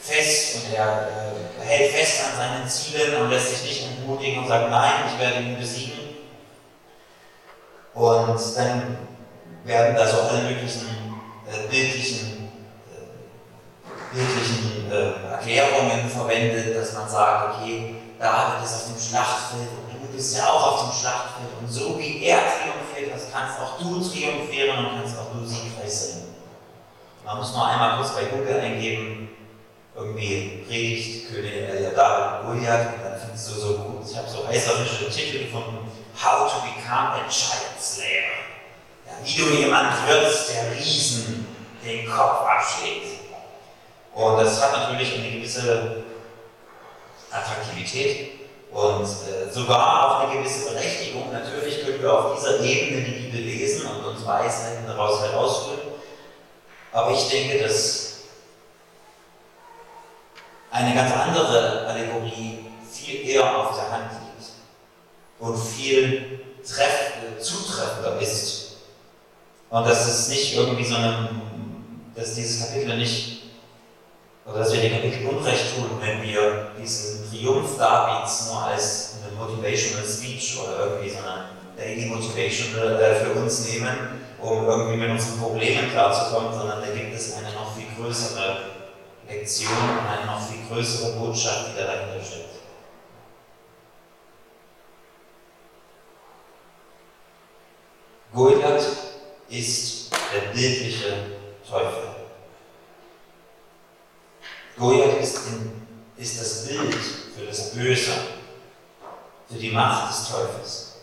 fest 0.00 0.56
und 0.56 0.74
er 0.74 1.08
äh, 1.08 1.64
hält 1.64 1.90
fest 1.90 2.20
an 2.24 2.36
seinen 2.36 2.68
Zielen 2.68 3.20
und 3.20 3.30
lässt 3.30 3.50
sich 3.50 3.62
nicht 3.62 3.88
entmutigen 3.88 4.38
und 4.38 4.48
sagt, 4.48 4.70
nein, 4.70 4.92
ich 5.08 5.18
werde 5.18 5.40
ihn 5.40 5.58
besiegen. 5.58 5.98
Und 7.94 8.38
dann 8.56 8.98
werden 9.64 9.96
da 9.96 10.06
so 10.06 10.20
alle 10.20 10.42
möglichen 10.42 10.86
äh, 11.48 11.68
bildlichen, 11.68 12.48
äh, 12.92 14.14
bildlichen 14.14 14.92
äh, 14.92 15.32
Erklärungen 15.32 16.08
verwendet, 16.08 16.76
dass 16.76 16.92
man 16.92 17.08
sagt, 17.08 17.56
okay, 17.56 17.96
David 18.20 18.64
ist 18.64 18.74
auf 18.74 18.86
dem 18.86 19.00
Schlachtfeld 19.00 19.68
und 19.68 20.00
du 20.00 20.14
bist 20.14 20.36
ja 20.36 20.48
auch 20.48 20.74
auf 20.74 20.80
dem 20.82 21.00
Schlachtfeld 21.00 21.50
und 21.60 21.68
so 21.68 21.98
wie 21.98 22.24
er 22.24 22.38
triumphiert 22.38 23.14
hast, 23.14 23.32
kannst 23.32 23.58
auch 23.58 23.78
du 23.78 24.00
triumphieren 24.00 24.78
und 24.78 25.00
kannst 25.00 25.18
auch 25.18 25.32
du 25.32 25.44
siegreich 25.44 25.90
sein. 25.90 26.13
Man 27.24 27.38
muss 27.38 27.54
noch 27.54 27.66
einmal 27.66 27.96
kurz 27.96 28.14
bei 28.14 28.24
Google 28.24 28.60
eingeben, 28.60 29.30
irgendwie 29.96 30.64
Predigt, 30.66 31.32
König 31.32 31.52
äh, 31.52 31.94
David 31.94 32.44
Goliath 32.44 32.94
und 32.94 33.04
dann 33.04 33.18
findest 33.18 33.48
du 33.48 33.54
so 33.54 33.78
gut. 33.78 34.04
Ich 34.08 34.16
habe 34.16 34.28
so 34.28 34.46
heißerische 34.46 35.08
Titel 35.08 35.44
gefunden, 35.44 35.90
How 36.22 36.52
to 36.52 36.60
become 36.60 37.14
a 37.14 37.22
Giant 37.28 37.80
Slayer. 37.80 38.44
Ja, 39.06 39.12
wie 39.24 39.36
du 39.36 39.48
jemand 39.62 40.06
wirst, 40.06 40.50
der 40.50 40.76
Riesen 40.76 41.46
den 41.82 42.06
Kopf 42.06 42.42
abschlägt. 42.42 43.20
Und 44.14 44.38
das 44.38 44.62
hat 44.62 44.72
natürlich 44.72 45.14
eine 45.18 45.30
gewisse 45.30 46.04
Attraktivität 47.30 48.32
und 48.70 49.02
äh, 49.02 49.50
sogar 49.50 50.04
auch 50.04 50.28
eine 50.28 50.38
gewisse 50.38 50.70
Berechtigung. 50.70 51.32
Natürlich 51.32 51.84
können 51.84 52.02
wir 52.02 52.12
auf 52.12 52.36
dieser 52.36 52.60
Ebene 52.60 53.02
die 53.02 53.12
Bibel 53.12 53.40
lesen 53.40 53.86
und 53.86 54.04
uns 54.04 54.26
Weisheiten 54.26 54.86
daraus 54.86 55.20
herausführen. 55.22 55.93
Aber 56.94 57.10
ich 57.10 57.28
denke, 57.28 57.58
dass 57.58 58.12
eine 60.70 60.94
ganz 60.94 61.12
andere 61.12 61.86
Allegorie 61.88 62.60
viel 62.88 63.28
eher 63.28 63.58
auf 63.58 63.74
der 63.74 63.90
Hand 63.90 64.12
liegt 64.12 64.50
und 65.40 65.58
viel 65.58 66.38
treff, 66.64 67.14
zutreffender 67.40 68.20
ist. 68.20 68.76
Und 69.70 69.84
dass 69.88 70.06
es 70.06 70.28
nicht 70.28 70.54
irgendwie 70.54 70.84
so 70.84 70.94
eine, 70.94 71.30
dass 72.14 72.36
dieses 72.36 72.64
Kapitel 72.64 72.96
nicht 72.96 73.42
oder 74.46 74.60
dass 74.60 74.72
wir 74.72 74.80
dem 74.80 74.92
Kapitel 74.92 75.26
Unrecht 75.26 75.74
tun, 75.74 75.98
wenn 76.00 76.22
wir 76.22 76.70
diesen 76.80 77.28
Triumph 77.28 77.76
Davids 77.76 78.46
nur 78.46 78.62
als 78.62 79.14
eine 79.20 79.36
Motivational 79.36 80.06
Speech 80.06 80.60
oder 80.62 80.78
irgendwie 80.78 81.10
so 81.10 81.18
eine 81.18 81.53
Daily 81.76 82.06
Motivation 82.06 82.74
äh, 82.76 83.14
für 83.14 83.32
uns 83.32 83.68
nehmen, 83.68 84.20
um 84.40 84.64
irgendwie 84.66 84.96
mit 84.96 85.10
unseren 85.10 85.38
Problemen 85.40 85.90
klarzukommen, 85.90 86.52
sondern 86.52 86.80
da 86.80 86.86
gibt 86.94 87.14
es 87.14 87.34
eine 87.34 87.52
noch 87.52 87.74
viel 87.74 87.86
größere 87.96 88.56
Lektion 89.28 89.72
und 89.72 90.06
eine 90.06 90.26
noch 90.26 90.40
viel 90.40 90.60
größere 90.68 91.12
Botschaft, 91.18 91.70
die 91.72 91.78
da 91.78 91.86
dahinter 91.86 92.24
steckt. 92.24 92.44
Goliath 98.32 98.84
ist 99.48 100.10
der 100.32 100.52
bildliche 100.52 101.14
Teufel. 101.68 102.08
Goliath 104.76 105.20
ist, 105.20 105.38
ist 106.16 106.40
das 106.40 106.66
Bild 106.66 106.94
für 106.94 107.46
das 107.46 107.74
Böse, 107.74 108.12
für 109.48 109.58
die 109.58 109.70
Macht 109.70 110.10
des 110.10 110.28
Teufels. 110.28 110.93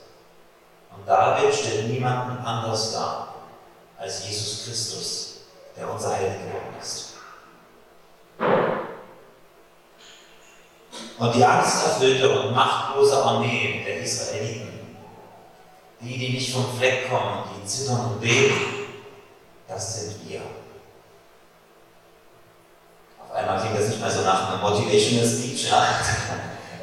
Und 0.95 1.07
David 1.07 1.53
stellt 1.53 1.89
niemanden 1.89 2.43
anders 2.45 2.93
dar 2.93 3.35
als 3.97 4.27
Jesus 4.27 4.65
Christus, 4.65 5.37
der 5.77 5.89
unser 5.89 6.13
Held 6.13 6.39
geworden 6.43 6.75
ist. 6.81 7.11
Und 11.17 11.35
die 11.35 11.45
angsterfüllte 11.45 12.27
und 12.29 12.55
machtlose 12.55 13.23
Armee 13.23 13.83
der 13.85 14.01
Israeliten, 14.01 14.97
die, 15.99 16.17
die 16.17 16.29
nicht 16.29 16.51
vom 16.51 16.65
Fleck 16.77 17.09
kommen, 17.09 17.43
die 17.55 17.67
zittern 17.67 18.05
und 18.05 18.21
beten, 18.21 18.55
das 19.67 20.01
sind 20.01 20.27
wir. 20.27 20.41
Auf 23.23 23.35
einmal 23.35 23.61
klingt 23.61 23.77
das 23.77 23.87
nicht 23.89 24.01
mehr 24.01 24.09
so 24.09 24.21
nach 24.23 24.51
einem 24.51 24.61
Motivational 24.61 25.27
Speech. 25.27 25.69
Ja. 25.69 25.85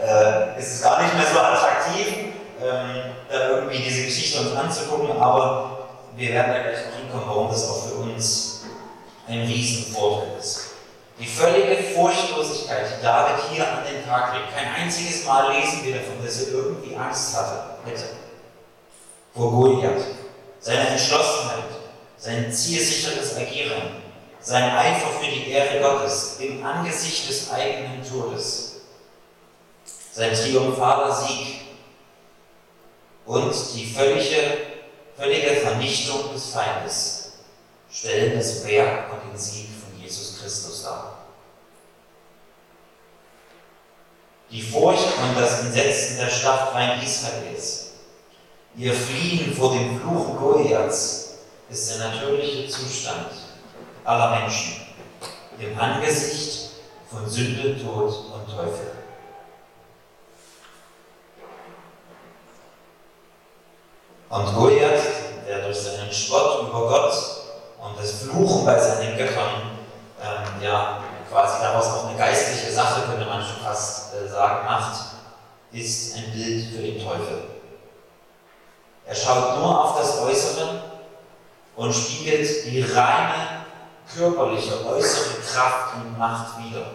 äh, 0.54 0.58
es 0.58 0.74
ist 0.74 0.82
gar 0.84 1.02
nicht 1.02 1.14
mehr 1.14 1.26
so 1.26 1.40
attraktiv, 1.40 2.27
ähm, 2.60 3.12
da 3.28 3.50
irgendwie 3.50 3.78
diese 3.78 4.04
Geschichte 4.04 4.40
uns 4.40 4.56
anzugucken, 4.56 5.16
aber 5.16 5.88
wir 6.16 6.30
werden 6.30 6.52
da 6.52 6.62
gleich 6.62 6.86
noch 6.86 6.96
hinkommen, 6.98 7.24
warum 7.26 7.50
das 7.50 7.68
auch 7.68 7.86
für 7.86 7.94
uns 7.94 8.62
ein 9.28 9.42
Riesenvorteil 9.42 10.38
ist. 10.38 10.68
Die 11.18 11.26
völlige 11.26 11.82
Furchtlosigkeit, 11.94 12.86
die 12.98 13.02
David 13.02 13.44
hier 13.50 13.66
an 13.66 13.84
den 13.84 14.04
Tag 14.04 14.34
legt. 14.34 14.54
Kein 14.54 14.84
einziges 14.84 15.24
Mal 15.24 15.52
lesen 15.52 15.84
wir 15.84 15.96
davon, 15.96 16.24
dass 16.24 16.42
er 16.42 16.52
irgendwie 16.52 16.94
Angst 16.94 17.36
hatte, 17.36 17.76
hätte. 17.84 18.04
Vor 19.34 19.50
Goliath. 19.50 20.04
Seine 20.60 20.88
Entschlossenheit, 20.88 21.64
sein 22.16 22.52
zielsicheres 22.52 23.36
Agieren, 23.36 24.02
sein 24.40 24.70
Eifer 24.76 25.08
für 25.20 25.30
die 25.30 25.50
Ehre 25.50 25.80
Gottes 25.80 26.38
im 26.40 26.64
Angesicht 26.64 27.28
des 27.28 27.50
eigenen 27.52 28.02
Todes, 28.02 28.80
sein 30.12 30.32
triumphaler 30.34 31.14
Sieg 31.14 31.67
und 33.28 33.54
die 33.75 33.85
völlige, 33.85 34.56
völlige 35.14 35.56
Vernichtung 35.56 36.32
des 36.32 36.47
Feindes 36.47 37.32
stellen 37.90 38.38
das 38.38 38.66
Werk 38.66 39.12
und 39.12 39.30
den 39.30 39.38
Sieg 39.38 39.68
von 39.68 40.02
Jesus 40.02 40.40
Christus 40.40 40.82
dar. 40.85 41.18
Die 44.50 44.62
Furcht 44.62 45.04
und 45.23 45.38
das 45.38 45.61
Entsetzen 45.61 46.16
der 46.16 46.30
Schlachtreihen 46.30 47.02
Israels, 47.02 47.90
ihr 48.75 48.94
Fliehen 48.94 49.54
vor 49.54 49.75
dem 49.75 50.00
Fluch 50.00 50.38
Goliaths, 50.38 51.35
ist 51.68 51.90
der 51.90 52.08
natürliche 52.08 52.66
Zustand 52.66 53.26
aller 54.04 54.40
Menschen 54.40 54.87
im 55.58 55.78
Angesicht 55.78 56.70
von 57.11 57.28
Sünde, 57.28 57.76
Tod 57.78 58.32
und 58.32 58.47
Teufel. 58.47 58.98
Und 64.30 64.54
Goliath, 64.54 65.02
der 65.47 65.62
durch 65.62 65.78
seinen 65.78 66.12
Spott 66.12 66.68
über 66.68 66.88
Gott 66.88 67.14
und 67.82 67.99
das 67.99 68.23
Fluchen 68.23 68.66
bei 68.66 68.78
seinen 68.78 69.16
Göttern 69.16 69.78
ähm, 70.23 70.62
ja, 70.62 71.00
quasi 71.30 71.62
daraus 71.62 71.87
auch 71.87 72.08
eine 72.08 72.18
geistliche 72.18 72.70
Sache, 72.73 73.02
könnte 73.06 73.25
man 73.25 73.42
schon 73.42 73.62
fast 73.62 74.14
äh, 74.14 74.28
sagen, 74.28 74.66
macht, 74.66 75.00
ist 75.73 76.16
ein 76.16 76.32
Bild 76.32 76.70
für 76.70 76.82
den 76.82 77.02
Teufel. 77.02 77.42
Er 79.06 79.14
schaut 79.14 79.58
nur 79.58 79.85
auf 79.85 79.99
das 79.99 80.20
Äußere 80.20 80.82
und 81.76 81.92
spiegelt 81.94 82.66
die 82.66 82.82
reine 82.82 83.64
körperliche, 84.14 84.87
äußere 84.87 85.40
Kraft 85.40 85.94
und 85.97 86.18
Macht 86.18 86.58
wider, 86.58 86.87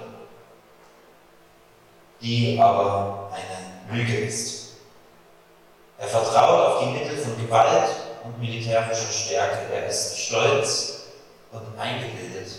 die 2.21 2.59
aber 2.61 3.31
eine 3.33 3.97
Lüge 3.97 4.25
ist. 4.25 4.62
Er 6.03 6.09
vertraut 6.09 6.67
auf 6.67 6.79
die 6.83 6.89
Mittel 6.91 7.17
von 7.17 7.37
Gewalt 7.37 7.89
und 8.25 8.37
militärischer 8.37 9.09
Stärke. 9.09 9.73
Er 9.73 9.87
ist 9.87 10.19
stolz 10.19 11.03
und 11.53 11.79
eingebildet. 11.79 12.51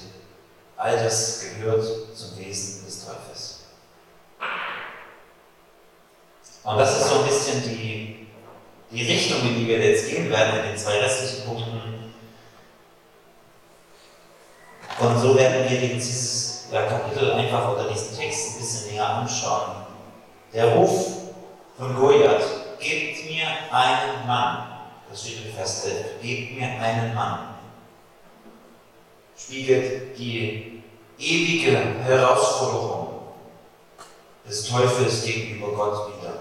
All 0.78 0.96
das 0.96 1.42
gehört 1.42 1.84
zum 2.16 2.38
Wesen 2.38 2.86
des 2.86 3.04
Teufels. 3.04 3.64
Und 6.62 6.78
das 6.78 6.98
ist 6.98 7.08
so 7.10 7.18
ein 7.18 7.26
bisschen 7.26 7.62
die, 7.64 8.28
die 8.90 9.12
Richtung, 9.12 9.42
in 9.42 9.58
die 9.58 9.68
wir 9.68 9.78
jetzt 9.78 10.08
gehen 10.08 10.30
werden 10.30 10.60
in 10.60 10.70
den 10.70 10.78
zwei 10.78 10.98
restlichen 11.00 11.44
Punkten. 11.44 12.14
Und 15.00 15.20
so 15.20 15.36
werden 15.36 15.68
wir 15.68 15.80
dieses 15.80 16.68
Kapitel 16.70 17.32
einfach 17.32 17.72
oder 17.72 17.90
diesen 17.90 18.16
Text 18.16 18.52
ein 18.52 18.58
bisschen 18.60 18.92
näher 18.92 19.06
anschauen. 19.06 19.84
Der 20.54 20.66
Ruf 20.68 21.08
von 21.76 21.94
Goliath, 21.94 22.63
gebt 22.84 23.30
mir 23.30 23.46
einen 23.70 24.26
Mann, 24.26 24.66
das 25.08 25.22
steht 25.22 25.46
in 25.46 25.54
Vers 25.54 25.86
11, 25.86 26.20
gebt 26.20 26.58
mir 26.58 26.66
einen 26.66 27.14
Mann, 27.14 27.54
spiegelt 29.36 30.16
die 30.18 30.82
ewige 31.18 31.78
Herausforderung 32.04 33.22
des 34.46 34.68
Teufels 34.68 35.24
gegenüber 35.24 35.68
Gott 35.68 36.08
wieder. 36.08 36.34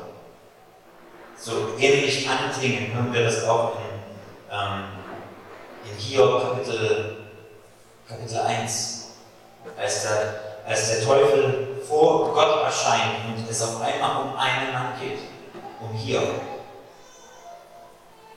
So 1.40 1.78
ähnlich 1.80 2.28
anklingen 2.30 2.94
hören 2.94 3.14
wir 3.14 3.24
das 3.24 3.48
auch 3.48 3.76
in, 3.76 4.52
ähm, 4.52 4.84
in 5.86 5.98
Hiob 5.98 6.42
Kapitel, 6.42 7.18
Kapitel 8.08 8.40
1, 8.40 9.12
als 9.78 10.04
der, 10.04 10.66
als 10.68 10.90
der 10.90 11.06
Teufel 11.06 11.68
vor 11.88 12.34
Gott 12.34 12.64
erscheint 12.64 13.26
und 13.28 13.50
es 13.50 13.62
auf 13.62 13.82
einmal 13.82 14.24
um 14.24 14.38
einen 14.38 14.74
um 15.84 15.98
Hiob. 15.98 16.42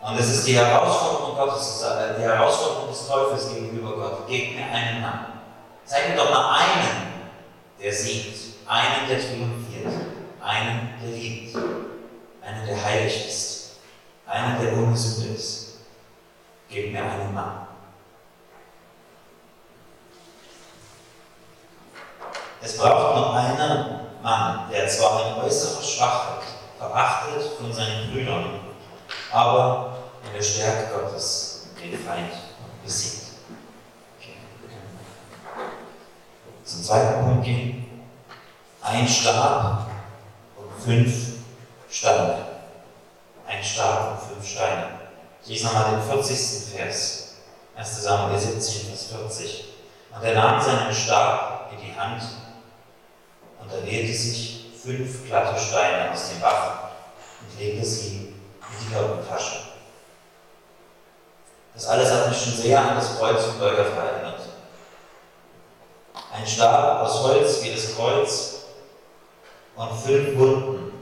Und 0.00 0.19
es 0.21 0.29
ist 0.29 0.47
die 0.47 0.57
Herausforderung 0.57 1.37
Gottes, 1.37 1.85
die 2.17 2.23
Herausforderung 2.23 2.88
des 2.91 3.09
Teufels 3.09 3.49
gegenüber 3.53 3.97
Gott. 3.97 4.29
Gebt 4.29 4.57
mir 4.57 4.65
einen 4.65 5.03
Mann. 5.03 5.26
Zeig 5.85 6.11
mir 6.11 6.17
doch 6.17 6.31
mal 6.31 6.61
einen, 6.61 7.31
der 7.81 7.93
siegt, 7.93 8.37
einen, 8.69 9.09
der 9.09 9.19
triumphiert, 9.19 9.93
einen, 10.41 10.95
der 11.03 11.11
liebt, 11.11 11.57
einen, 11.57 12.67
der 12.67 12.85
heilig 12.85 13.26
ist, 13.26 13.71
einen, 14.26 14.61
der 14.61 14.73
ohne 14.75 14.97
Sünde 14.97 15.35
ist. 15.35 15.79
Gebt 16.69 16.93
mir 16.93 17.03
einen 17.03 17.35
Mann. 17.35 17.67
Es 22.62 22.76
braucht 22.79 23.17
noch 23.17 23.35
einen 23.35 24.00
Mann, 24.23 24.71
der 24.71 24.88
zwar 24.88 25.37
in 25.37 25.43
äußerer 25.45 25.83
Schwachheit 25.83 26.56
verachtet 26.78 27.42
von 27.59 27.73
seinen 27.73 28.12
Brüdern, 28.12 28.61
aber 29.33 29.99
in 30.26 30.33
der 30.35 30.42
Stärke 30.42 30.95
Gottes 30.95 31.68
den 31.80 31.99
Feind 31.99 32.33
besiegt. 32.85 33.26
Zum 36.64 36.83
zweiten 36.83 37.25
Punkt 37.25 37.45
gehen. 37.45 37.87
Ein 38.83 39.06
Stab 39.06 39.87
und 40.56 40.83
fünf 40.85 41.35
Steine. 41.88 42.47
Ein 43.47 43.62
Stab 43.62 44.12
und 44.12 44.35
fünf 44.35 44.49
Steine. 44.49 44.88
Ich 45.42 45.49
lese 45.49 45.66
nochmal 45.66 45.92
den 45.92 46.02
40. 46.02 46.75
Vers. 46.76 47.26
1. 47.76 48.02
Samuel 48.02 48.38
17, 48.38 48.88
Vers 48.88 49.06
40. 49.12 49.64
Und 50.14 50.25
er 50.25 50.35
nahm 50.35 50.61
seinen 50.61 50.92
Stab 50.92 51.71
in 51.73 51.78
die 51.87 51.99
Hand 51.99 52.23
und 53.61 53.71
er 53.71 53.85
wählte 53.85 54.12
sich 54.12 54.56
fünf 54.87 55.26
glatte 55.26 55.59
Steine 55.59 56.12
aus 56.12 56.31
dem 56.31 56.40
Bach 56.40 56.90
und 57.40 57.59
legte 57.59 57.85
sie 57.85 58.16
in 58.16 58.35
die 58.81 58.95
Hirtentasche. 58.95 59.59
Das 61.75 61.88
alles 61.88 62.11
hat 62.12 62.28
mich 62.28 62.38
schon 62.40 62.52
sehr 62.52 62.81
an 62.81 62.95
das 62.95 63.19
Kreuz 63.19 63.45
von 63.45 63.59
Golgatha 63.59 64.00
erinnert. 64.00 64.40
Ein 66.33 66.47
Stab 66.47 67.02
aus 67.02 67.21
Holz 67.25 67.62
wie 67.64 67.75
das 67.75 67.97
Kreuz 67.97 68.55
und 69.75 69.99
fünf 69.99 70.38
Wunden, 70.38 70.93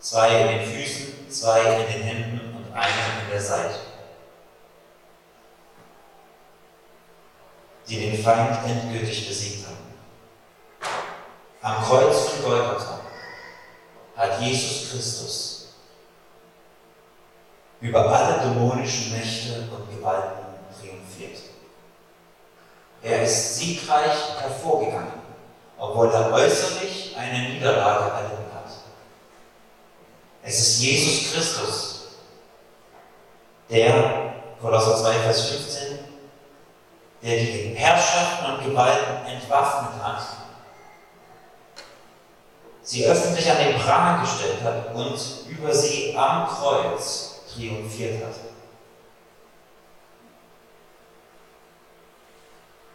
zwei 0.00 0.40
in 0.40 0.58
den 0.58 0.66
Füßen, 0.66 1.30
zwei 1.30 1.60
in 1.60 1.92
den 1.92 2.02
Händen 2.02 2.56
und 2.56 2.72
eine 2.72 3.22
in 3.24 3.30
der 3.30 3.40
Seite, 3.40 3.78
die 7.88 8.10
den 8.10 8.22
Feind 8.22 8.58
endgültig 8.66 9.28
besiegt 9.28 9.66
haben. 9.66 9.87
Am 11.68 11.84
Kreuz 11.84 12.30
von 12.30 12.44
Golgatha 12.44 13.00
hat 14.16 14.40
Jesus 14.40 14.90
Christus 14.90 15.66
über 17.82 18.08
alle 18.08 18.40
dämonischen 18.40 19.12
Mächte 19.12 19.68
und 19.70 19.94
Gewalten 19.94 20.46
triumphiert. 20.80 21.42
Er 23.02 23.22
ist 23.22 23.56
siegreich 23.56 24.40
hervorgegangen, 24.40 25.12
obwohl 25.76 26.10
er 26.10 26.32
äußerlich 26.32 27.14
eine 27.18 27.50
Niederlage 27.50 28.14
erlitten 28.14 28.50
hat. 28.54 28.72
Es 30.42 30.58
ist 30.58 30.80
Jesus 30.80 31.32
Christus, 31.34 32.00
der, 33.68 34.32
Kolosser 34.58 34.96
2, 34.96 35.12
Vers 35.12 35.48
15, 35.50 35.98
der 37.22 37.36
die 37.36 37.74
Herrschaften 37.76 38.54
und 38.54 38.64
Gewalten 38.64 39.26
entwaffnet 39.26 40.02
hat, 40.02 40.37
sie 42.88 43.04
öffentlich 43.04 43.50
an 43.50 43.58
den 43.58 43.78
Pranger 43.78 44.22
gestellt 44.22 44.62
hat 44.64 44.94
und 44.94 45.20
über 45.46 45.74
sie 45.74 46.16
am 46.16 46.48
Kreuz 46.48 47.42
triumphiert 47.52 48.24
hat. 48.24 48.34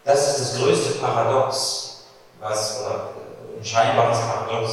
Das 0.03 0.29
ist 0.29 0.39
das 0.39 0.57
größte 0.57 0.93
Paradox, 0.95 2.05
was, 2.39 2.81
oder 2.81 3.09
ein 3.59 3.63
scheinbares 3.63 4.17
Paradox, 4.17 4.71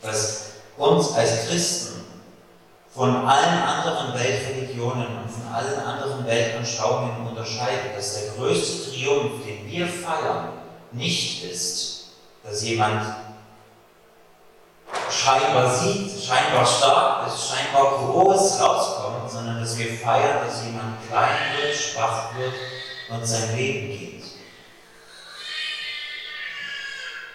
das 0.00 0.44
uns 0.78 1.12
als 1.12 1.46
Christen 1.46 2.06
von 2.94 3.14
allen 3.26 3.62
anderen 3.62 4.14
Weltreligionen 4.14 5.18
und 5.18 5.30
von 5.30 5.52
allen 5.52 5.80
anderen 5.80 6.26
Weltanschauungen 6.26 7.26
unterscheidet, 7.26 7.94
dass 7.94 8.14
der 8.14 8.32
größte 8.32 8.90
Triumph, 8.90 9.44
den 9.44 9.70
wir 9.70 9.86
feiern, 9.86 10.48
nicht 10.92 11.44
ist, 11.44 12.06
dass 12.42 12.62
jemand 12.62 13.23
scheinbar 15.10 15.74
sieht, 15.74 16.22
scheinbar 16.22 16.66
stark 16.66 17.26
ist, 17.26 17.48
scheinbar 17.48 17.98
groß 17.98 18.60
rauskommt, 18.60 19.30
sondern 19.30 19.60
dass 19.60 19.78
wir 19.78 19.94
feiern, 19.94 20.46
dass 20.46 20.64
jemand 20.64 20.96
klein 21.08 21.36
wird, 21.56 21.74
schwach 21.74 22.34
wird 22.36 22.54
und 23.10 23.26
sein 23.26 23.56
Leben 23.56 23.88
geht. 23.88 24.24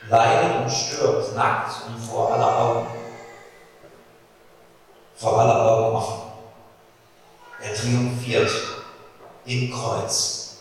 Leidet 0.10 0.62
und 0.62 0.70
stirbt, 0.70 1.36
nackt 1.36 1.88
und 1.88 2.00
vor 2.00 2.34
aller 2.34 2.58
Augen. 2.58 2.88
Vor 5.16 5.40
aller 5.40 5.62
Augen 5.62 5.96
offen. 5.96 6.22
Er 7.62 7.76
triumphiert 7.76 8.52
im 9.46 9.72
Kreuz. 9.72 10.58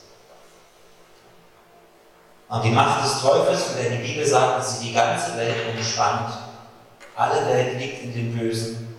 Und 2.48 2.64
die 2.64 2.70
Macht 2.70 3.04
des 3.04 3.20
Teufels, 3.20 3.62
von 3.64 3.76
der 3.76 3.90
die 3.90 4.06
Bibel 4.06 4.26
sagt, 4.26 4.58
dass 4.58 4.80
sie 4.80 4.88
die 4.88 4.94
ganze 4.94 5.36
Welt 5.36 5.76
umspannt, 5.76 6.47
alle 7.18 7.46
Welt 7.46 7.80
liegt 7.80 8.04
in 8.04 8.14
dem 8.14 8.38
Bösen, 8.38 8.96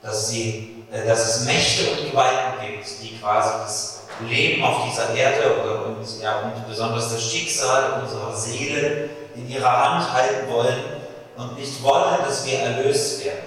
dass, 0.00 0.30
sie, 0.30 0.84
äh, 0.92 1.04
dass 1.04 1.36
es 1.36 1.44
Mächte 1.44 1.90
und 1.90 2.10
Gewalten 2.10 2.60
gibt, 2.64 2.86
die 3.02 3.18
quasi 3.18 3.50
das 3.58 4.02
Leben 4.20 4.62
auf 4.62 4.84
dieser 4.88 5.12
Erde 5.14 5.60
oder, 5.60 5.86
und, 5.86 6.20
ja, 6.20 6.40
und 6.40 6.68
besonders 6.68 7.12
das 7.12 7.22
Schicksal 7.22 8.00
unserer 8.02 8.34
Seele 8.36 9.10
in 9.34 9.48
ihrer 9.48 9.84
Hand 9.84 10.12
halten 10.12 10.48
wollen 10.48 10.78
und 11.36 11.58
nicht 11.58 11.82
wollen, 11.82 12.18
dass 12.24 12.46
wir 12.46 12.60
erlöst 12.60 13.24
werden. 13.24 13.46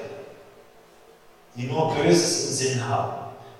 Die 1.55 1.63
nur 1.63 1.93
Böses 1.95 2.47
im 2.47 2.53
Sinn 2.53 2.89
haben. 2.89 3.13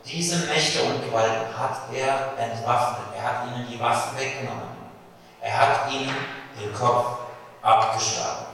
Diese 0.06 0.48
Mächte 0.48 0.82
und 0.84 1.06
Gewalten 1.06 1.58
hat 1.58 1.84
er 1.94 2.34
entwaffnet. 2.38 3.16
Er 3.16 3.24
hat 3.24 3.48
ihnen 3.48 3.68
die 3.72 3.80
Waffen 3.80 4.18
weggenommen. 4.18 4.74
Er 5.40 5.58
hat 5.58 5.94
ihnen 5.94 6.14
den 6.60 6.74
Kopf 6.74 7.06
abgeschlagen. 7.62 8.53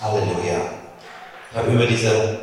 Halleluja. 0.00 0.60
Ich 1.50 1.56
habe 1.56 1.70
über 1.70 1.86
diese 1.86 2.40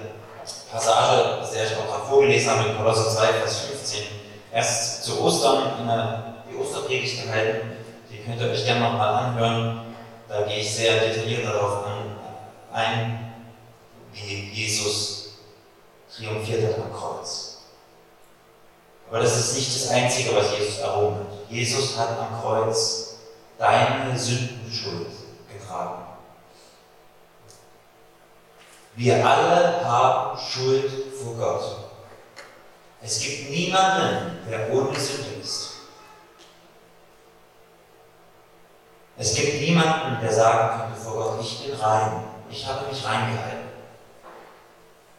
Passage, 0.71 1.39
aus 1.39 1.51
der 1.51 1.65
ich 1.65 1.77
auch 1.77 1.87
gerade 1.87 2.05
vorgelesen 2.05 2.49
habe, 2.49 2.69
in 2.69 2.77
Kolosser 2.77 3.11
2, 3.11 3.27
Vers 3.33 3.59
15, 3.59 4.03
erst 4.51 5.03
zu 5.03 5.21
Ostern 5.21 5.87
eine, 5.87 6.35
die 6.49 6.55
Osterpredigt 6.55 7.23
gehalten. 7.23 7.73
Die 8.09 8.17
könnt 8.23 8.41
ihr 8.41 8.49
euch 8.49 8.65
gerne 8.65 8.81
nochmal 8.81 9.25
anhören. 9.25 9.81
Da 10.27 10.41
gehe 10.41 10.61
ich 10.61 10.75
sehr 10.75 10.99
detailliert 10.99 11.45
darauf 11.45 11.85
ein, 12.73 13.33
wie 14.13 14.49
Jesus 14.49 15.33
triumphiert 16.15 16.73
hat 16.73 16.83
am 16.83 16.91
Kreuz. 16.91 17.59
Aber 19.09 19.19
das 19.19 19.37
ist 19.37 19.55
nicht 19.55 19.75
das 19.75 19.91
Einzige, 19.91 20.35
was 20.35 20.57
Jesus 20.57 20.79
erhoben 20.79 21.17
hat. 21.17 21.51
Jesus 21.51 21.97
hat 21.99 22.17
am 22.17 22.41
Kreuz 22.41 23.17
deine 23.59 24.17
Sündenschuld 24.17 25.07
getragen. 25.51 26.12
Wir 28.95 29.25
alle 29.25 29.83
haben 29.83 30.37
Schuld 30.37 30.91
vor 31.21 31.35
Gott. 31.35 31.77
Es 33.01 33.19
gibt 33.19 33.49
niemanden, 33.49 34.37
der 34.49 34.71
ohne 34.71 34.97
Sünde 34.99 35.39
ist. 35.41 35.71
Es 39.17 39.35
gibt 39.35 39.61
niemanden, 39.61 40.21
der 40.21 40.31
sagen 40.31 40.79
könnte 40.79 41.01
vor 41.01 41.13
Gott, 41.13 41.41
ich 41.41 41.65
bin 41.65 41.75
rein, 41.75 42.23
ich 42.49 42.67
habe 42.67 42.87
mich 42.87 43.03
reingehalten. 43.05 43.69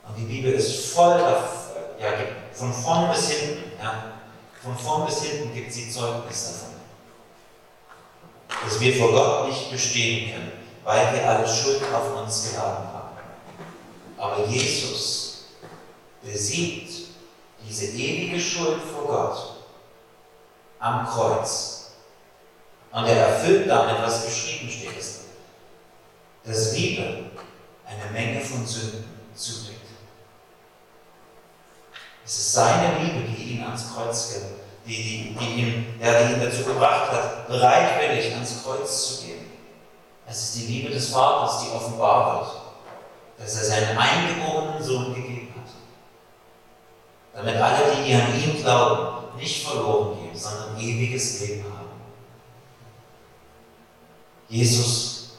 Und 0.07 0.17
die 0.17 0.25
Bibel 0.25 0.53
ist 0.53 0.93
voll, 0.93 1.19
ja, 1.99 2.09
von 2.53 2.73
vorn 2.73 3.11
bis 3.11 3.31
hinten, 3.31 3.73
ja, 3.83 4.13
von 4.63 4.77
vorn 4.77 5.07
bis 5.07 5.23
hinten 5.23 5.55
gibt 5.55 5.73
sie 5.73 5.91
Zeugnis 5.91 6.47
davon, 6.49 6.75
dass 8.65 8.81
wir 8.81 8.97
vor 8.97 9.13
Gott 9.13 9.49
nicht 9.49 9.71
bestehen 9.71 10.33
können, 10.33 10.53
weil 10.85 11.15
wir 11.15 11.29
alle 11.29 11.47
Schuld 11.47 11.83
auf 11.93 12.23
uns 12.23 12.51
geladen 12.51 12.89
haben. 12.89 12.94
Aber 14.25 14.47
Jesus 14.47 15.45
besiegt 16.23 16.91
diese 17.69 17.87
ewige 17.89 18.41
Schuld 18.41 18.81
vor 18.81 19.07
Gott 19.07 19.57
am 20.79 21.07
Kreuz. 21.07 21.93
Und 22.91 23.05
er 23.05 23.27
erfüllt 23.29 23.69
damit, 23.69 24.01
was 24.01 24.25
geschrieben 24.25 24.71
steht, 24.71 24.95
dass 26.45 26.73
Liebe 26.73 27.25
eine 27.85 28.11
Menge 28.13 28.41
von 28.41 28.67
Sünden 28.67 29.05
zudeckt. 29.35 29.81
Es 32.25 32.39
ist 32.39 32.53
seine 32.53 32.99
Liebe, 33.01 33.29
die 33.29 33.43
ihn 33.43 33.63
ans 33.63 33.93
Kreuz 33.95 34.33
gibt, 34.33 34.47
die, 34.87 34.97
die, 34.97 35.37
die, 35.39 35.61
ihn, 35.61 36.01
ja, 36.01 36.23
die 36.23 36.33
ihn 36.33 36.41
dazu 36.41 36.65
gebracht 36.65 37.13
hat, 37.13 37.47
bereitwillig 37.47 38.33
ans 38.33 38.63
Kreuz 38.65 39.19
zu 39.19 39.27
gehen. 39.27 39.51
Es 40.27 40.45
ist 40.45 40.57
die 40.57 40.67
Liebe 40.73 40.91
des 40.91 41.11
Vaters, 41.11 41.63
die 41.63 41.77
offenbar 41.77 42.41
wird, 42.41 42.64
dass 43.45 43.57
er 43.57 43.65
seinen 43.65 43.99
eingeborenen 43.99 44.83
Sohn 44.83 45.15
gegeben 45.15 45.53
hat. 45.55 45.71
Damit 47.35 47.61
alle, 47.61 47.95
die 48.03 48.15
an 48.15 48.41
ihn 48.41 48.63
glauben, 48.63 49.37
nicht 49.37 49.67
verloren 49.67 50.17
gehen, 50.19 50.37
sondern 50.37 50.81
ewiges 50.81 51.41
Leben 51.41 51.65
haben. 51.65 51.91
Jesus 54.49 55.33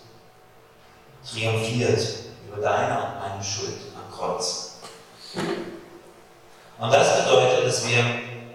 triumphiert 1.27 1.99
über 2.47 2.61
deine 2.61 2.93
und 2.93 3.19
meine 3.19 3.43
Schuld 3.43 3.73
am 3.95 4.15
Kreuz. 4.15 4.75
Und 6.77 6.91
das 6.91 7.23
bedeutet, 7.23 7.65
dass 7.67 7.87
wir, 7.87 8.03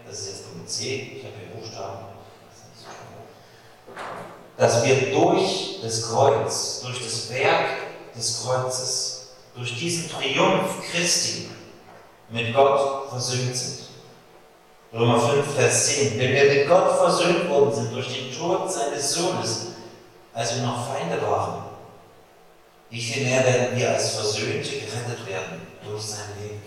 das 0.07 0.21
ist 0.21 0.29
jetzt 0.29 0.53
Punkt 0.53 0.71
C, 0.71 1.17
ich 1.17 1.25
habe 1.25 1.35
hier 1.39 1.57
Buchstaben, 1.57 2.05
dass 4.57 4.85
wir 4.85 5.11
durch 5.11 5.81
das 5.83 6.09
Kreuz, 6.09 6.83
durch 6.83 7.03
das 7.03 7.31
Werk 7.31 7.67
des 8.15 8.45
Kreuzes, 8.45 9.20
durch 9.55 9.79
diesen 9.79 10.11
Triumph 10.11 10.83
Christi 10.91 11.49
mit 12.31 12.55
Gott 12.55 13.11
versöhnt 13.11 13.57
sind. 13.57 13.87
Römer 14.93 15.21
5, 15.21 15.55
Vers 15.55 15.87
10. 15.87 16.19
Wenn 16.19 16.33
wir 16.33 16.45
mit 16.45 16.69
Gott 16.69 16.97
versöhnt 16.99 17.49
worden 17.49 17.75
sind 17.75 17.95
durch 17.95 18.09
den 18.09 18.37
Tod 18.37 18.71
seines 18.71 19.13
Sohnes, 19.13 19.67
als 20.33 20.57
wir 20.57 20.63
noch 20.63 20.89
Feinde 20.89 21.21
waren, 21.23 21.65
wie 22.91 23.01
viel 23.01 23.25
mehr 23.25 23.45
werden 23.45 23.79
wir 23.79 23.91
als 23.91 24.17
Versöhnte 24.17 24.69
gerettet 24.69 25.27
werden 25.27 25.63
durch 25.85 26.03
sein 26.03 26.27
Leben? 26.41 26.63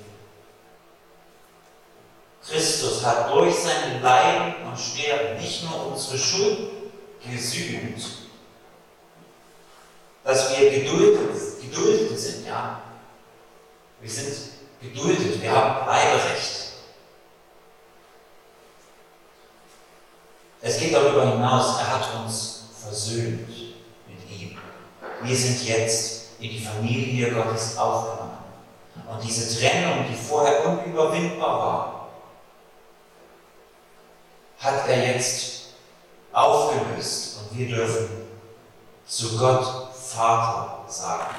Christus 2.46 3.06
hat 3.06 3.32
durch 3.34 3.56
sein 3.56 4.02
Leiden 4.02 4.56
und 4.67 4.78
Sterben 4.78 5.41
nicht 5.41 5.63
nur 5.63 5.88
unsere 5.88 6.17
Schuld 6.17 6.58
gesühnt, 7.30 8.23
dass 10.24 10.58
wir 10.58 10.72
geduldet, 10.72 11.62
geduldet 11.62 12.20
sind, 12.20 12.48
ja. 12.48 12.82
Wir 14.00 14.10
sind 14.10 14.36
geduldet, 14.82 15.42
wir 15.42 15.52
haben 15.52 15.86
Bleiberecht. 15.86 16.64
Es 20.62 20.80
geht 20.80 20.94
darüber 20.94 21.30
hinaus, 21.30 21.80
er 21.80 21.94
hat 21.94 22.24
uns 22.24 22.64
versöhnt 22.82 23.48
mit 23.50 24.42
ihm. 24.42 24.58
Wir 25.22 25.36
sind 25.36 25.64
jetzt 25.66 26.40
in 26.40 26.50
die 26.50 26.64
Familie 26.64 27.34
Gottes 27.34 27.78
aufgenommen. 27.78 28.38
Und 29.10 29.24
diese 29.24 29.60
Trennung, 29.60 30.06
die 30.10 30.16
vorher 30.16 30.66
unüberwindbar 30.66 31.60
war, 31.60 32.10
hat 34.60 34.88
er 34.88 35.16
jetzt 35.16 35.64
aufgelöst 36.32 37.40
und 37.40 37.58
wir 37.58 37.68
dürfen 37.68 38.08
zu 39.06 39.38
Gott 39.38 39.93
Vater 40.15 40.86
sagen. 40.88 41.36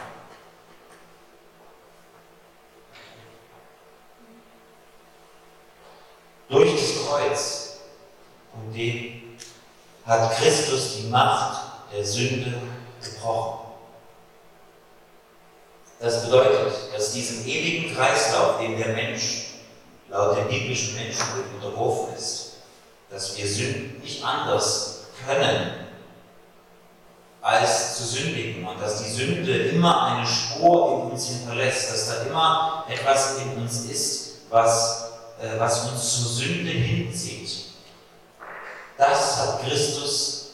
Durch 6.48 6.72
das 6.72 7.06
Kreuz 7.06 7.78
und 8.52 8.72
dem 8.74 9.38
hat 10.04 10.36
Christus 10.36 10.96
die 10.96 11.08
Macht 11.08 11.62
der 11.92 12.04
Sünde 12.04 12.60
gebrochen. 13.02 13.72
Das 16.00 16.24
bedeutet, 16.24 16.74
dass 16.94 17.12
diesem 17.12 17.46
ewigen 17.46 17.94
Kreislauf, 17.94 18.58
dem 18.58 18.76
der 18.76 18.88
Mensch 18.88 19.54
laut 20.10 20.36
dem 20.36 20.48
biblischen 20.48 20.96
Menschenbild 20.96 21.46
unterworfen 21.54 22.14
ist, 22.14 22.56
dass 23.10 23.36
wir 23.36 23.46
Sünden 23.46 24.00
nicht 24.02 24.22
anders 24.22 25.04
können, 25.26 25.83
als 27.44 27.98
zu 27.98 28.04
sündigen 28.04 28.66
und 28.66 28.80
dass 28.80 29.04
die 29.04 29.10
Sünde 29.10 29.68
immer 29.68 30.02
eine 30.04 30.26
Spur 30.26 31.02
in 31.02 31.10
uns 31.10 31.28
hinterlässt, 31.28 31.92
dass 31.92 32.08
da 32.08 32.22
immer 32.22 32.86
etwas 32.88 33.36
in 33.36 33.62
uns 33.62 33.84
ist, 33.84 34.30
was, 34.48 35.10
äh, 35.38 35.58
was 35.58 35.90
uns 35.90 36.14
zur 36.14 36.24
Sünde 36.24 36.70
hinzieht. 36.70 37.66
Das 38.96 39.38
hat 39.38 39.62
Christus 39.62 40.52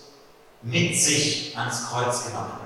mit 0.63 1.01
sich 1.01 1.57
ans 1.57 1.89
Kreuz 1.89 2.25
genommen. 2.25 2.59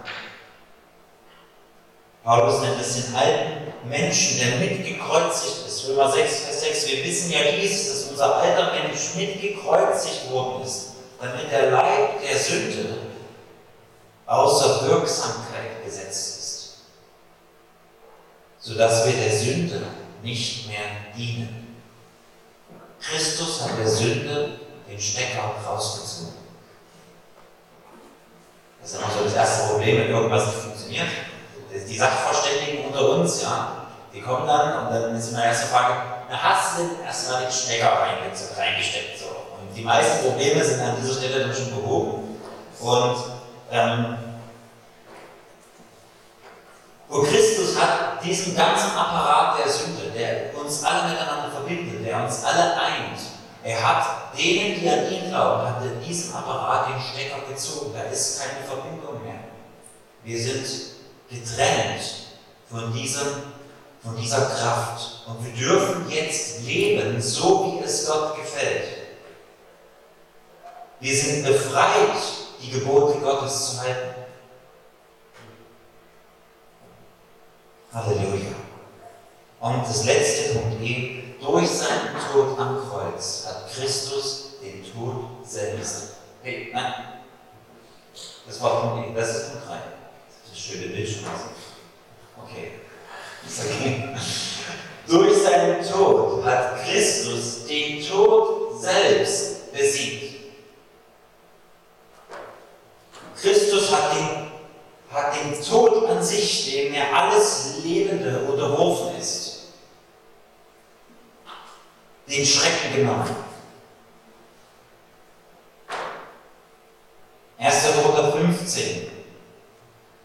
Paulus 2.25 2.63
nennt 2.63 2.81
es 2.81 3.05
den 3.05 3.15
alten 3.15 3.89
Menschen, 3.91 4.39
der 4.39 4.57
mitgekreuzigt 4.57 5.67
ist. 5.67 5.87
Römer 5.87 6.11
6, 6.11 6.39
Vers 6.39 6.61
6. 6.63 6.89
Wir 6.89 7.05
wissen 7.05 7.31
ja 7.31 7.41
dies, 7.61 7.89
dass 7.89 8.11
unser 8.11 8.37
alter 8.37 8.73
Mensch 8.73 9.17
mitgekreuzigt 9.17 10.31
worden 10.31 10.65
ist, 10.65 10.95
damit 11.21 11.53
der 11.53 11.73
Leib 11.73 12.23
der 12.27 12.39
Sünde 12.39 13.04
außer 14.27 14.89
Wirksamkeit 14.89 15.85
gesetzt 15.85 16.39
ist, 16.39 16.75
sodass 18.59 19.07
wir 19.07 19.13
der 19.13 19.37
Sünde 19.37 19.83
nicht 20.23 20.69
mehr 20.69 20.79
dienen. 21.17 21.77
Christus 23.01 23.63
hat 23.63 23.79
der 23.79 23.89
Sünde 23.89 24.61
den 24.89 25.01
Stecker 25.01 25.55
rausgezogen. 25.67 26.35
Das 28.81 28.93
ist 28.93 28.99
immer 28.99 29.11
so 29.11 29.25
das 29.25 29.35
erste 29.35 29.69
Problem, 29.69 29.99
wenn 29.99 30.11
irgendwas 30.11 30.47
nicht 30.47 30.59
funktioniert 30.59 31.09
die 31.75 31.99
Sachverständigen 31.99 32.87
unter 32.87 33.11
uns, 33.11 33.43
ja, 33.43 33.87
die 34.13 34.21
kommen 34.21 34.47
dann 34.47 34.87
und 34.87 34.95
dann 34.95 35.17
ist 35.17 35.33
meine 35.33 35.47
erste 35.47 35.67
Frage, 35.67 35.95
na 36.31 36.37
hast 36.37 36.79
du 36.79 36.83
denn 36.85 37.05
erstmal 37.05 37.43
den 37.43 37.53
Stecker 37.53 37.91
reingesteckt? 38.57 39.19
So. 39.19 39.27
Und 39.27 39.77
die 39.77 39.83
meisten 39.83 40.25
Probleme 40.25 40.63
sind 40.65 40.81
an 40.81 40.97
dieser 41.01 41.15
Stelle 41.15 41.47
dann 41.47 41.55
schon 41.55 41.71
behoben. 41.71 42.39
Und, 42.81 43.17
ähm, 43.71 44.19
und 47.09 47.29
Christus 47.29 47.81
hat 47.81 48.25
diesen 48.25 48.57
ganzen 48.57 48.91
Apparat 48.91 49.59
der 49.59 49.71
Sünde, 49.71 50.11
der 50.17 50.59
uns 50.59 50.83
alle 50.83 51.11
miteinander 51.11 51.51
verbindet, 51.51 52.05
der 52.05 52.25
uns 52.25 52.43
alle 52.45 52.77
eint, 52.77 53.21
er 53.65 53.83
hat 53.83 54.37
denen, 54.39 54.79
die 54.79 54.89
an 54.91 55.11
ihn 55.11 55.31
glauben, 55.31 55.67
hat 55.67 55.83
er 55.83 56.07
diesen 56.07 56.35
Apparat 56.35 56.89
den 56.89 57.01
Stecker 57.01 57.41
gezogen. 57.49 57.95
Da 57.95 58.03
ist 58.11 58.43
keine 58.43 58.63
Verbindung 58.63 59.25
mehr. 59.25 59.41
Wir 60.23 60.39
sind 60.39 60.67
getrennt 61.31 62.03
von, 62.71 62.93
diesem, 62.93 63.27
von 64.03 64.17
dieser 64.17 64.47
Kraft. 64.47 65.23
Und 65.27 65.45
wir 65.45 65.67
dürfen 65.67 66.11
jetzt 66.11 66.63
leben, 66.63 67.21
so 67.23 67.79
wie 67.81 67.85
es 67.85 68.07
Gott 68.07 68.37
gefällt. 68.37 68.85
Wir 71.01 71.17
sind 71.17 71.47
befreit, 71.47 72.21
die 72.65 72.71
Gebote 72.71 73.19
Gottes 73.19 73.71
zu 73.71 73.81
halten. 73.81 74.15
Halleluja. 77.93 78.55
Und 79.61 79.83
das 79.87 80.05
letzte 80.05 80.59
Punkt 80.59 80.81
eben, 80.83 81.35
durch 81.41 81.69
seinen 81.69 82.17
Tod 82.33 82.59
am 82.59 82.89
Kreuz 82.89 83.47
hat 83.47 83.71
Christus 83.71 84.59
den 84.63 84.85
Tod 84.93 85.47
selbst. 85.47 86.15
Hey, 86.43 86.71
nein. 86.73 86.95
Das 88.47 88.61
war 88.61 88.81
Punkt 88.81 89.11
E, 89.11 89.15
das 89.15 89.29
ist 89.29 89.53
Punkt 89.53 89.69
3 89.69 89.95
schöne 90.65 90.89
Bildschirm. 90.89 91.25
Okay. 92.43 92.73
okay. 93.59 94.09
Durch 95.07 95.43
seinen 95.43 95.87
Tod 95.87 96.45
hat 96.45 96.83
Christus 96.85 97.67
den 97.67 98.03
Tod 98.03 98.81
selbst 98.81 99.73
besiegt. 99.73 100.24
Christus 103.45 103.93
hat 103.93 104.15
den, 104.15 104.51
hat 105.13 105.35
den 105.35 105.63
Tod 105.63 106.09
an 106.09 106.23
sich, 106.23 106.73
dem 106.73 106.95
er 106.95 107.15
alles 107.15 107.75
Lebende 107.85 108.41
unterworfen 108.41 109.21
ist, 109.21 109.67
den 112.27 112.47
Schrecken 112.47 112.97
genommen. 112.97 113.37
1. 117.59 117.93
Korinther 118.03 118.33
15. 118.33 119.09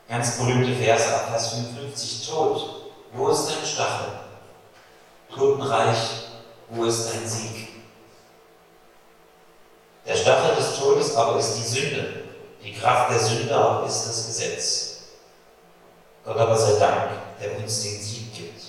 Ganz 0.07 0.37
berühmte 0.37 0.73
Verse 0.75 1.13
ab 1.13 1.27
Vers 1.29 1.49
55. 1.55 2.29
Tod, 2.29 2.93
wo 3.11 3.27
ist 3.27 3.47
dein 3.49 3.65
Stachel? 3.65 4.13
Totenreich, 5.35 5.97
wo 6.69 6.85
ist 6.85 7.13
dein 7.13 7.27
Sieg? 7.27 7.67
Der 10.07 10.15
Stachel 10.15 10.55
des 10.55 10.79
Todes 10.79 11.15
aber 11.17 11.37
ist 11.37 11.55
die 11.55 11.67
Sünde. 11.67 12.18
Die 12.61 12.73
Kraft 12.73 13.11
der 13.11 13.19
Sünde 13.19 13.83
ist 13.85 14.07
das 14.07 14.27
Gesetz. 14.27 14.89
Gott 16.25 16.37
aber 16.37 16.57
sei 16.57 16.77
Dank, 16.79 17.11
der 17.39 17.57
uns 17.57 17.83
den 17.83 18.01
Sieg 18.01 18.33
gibt 18.33 18.61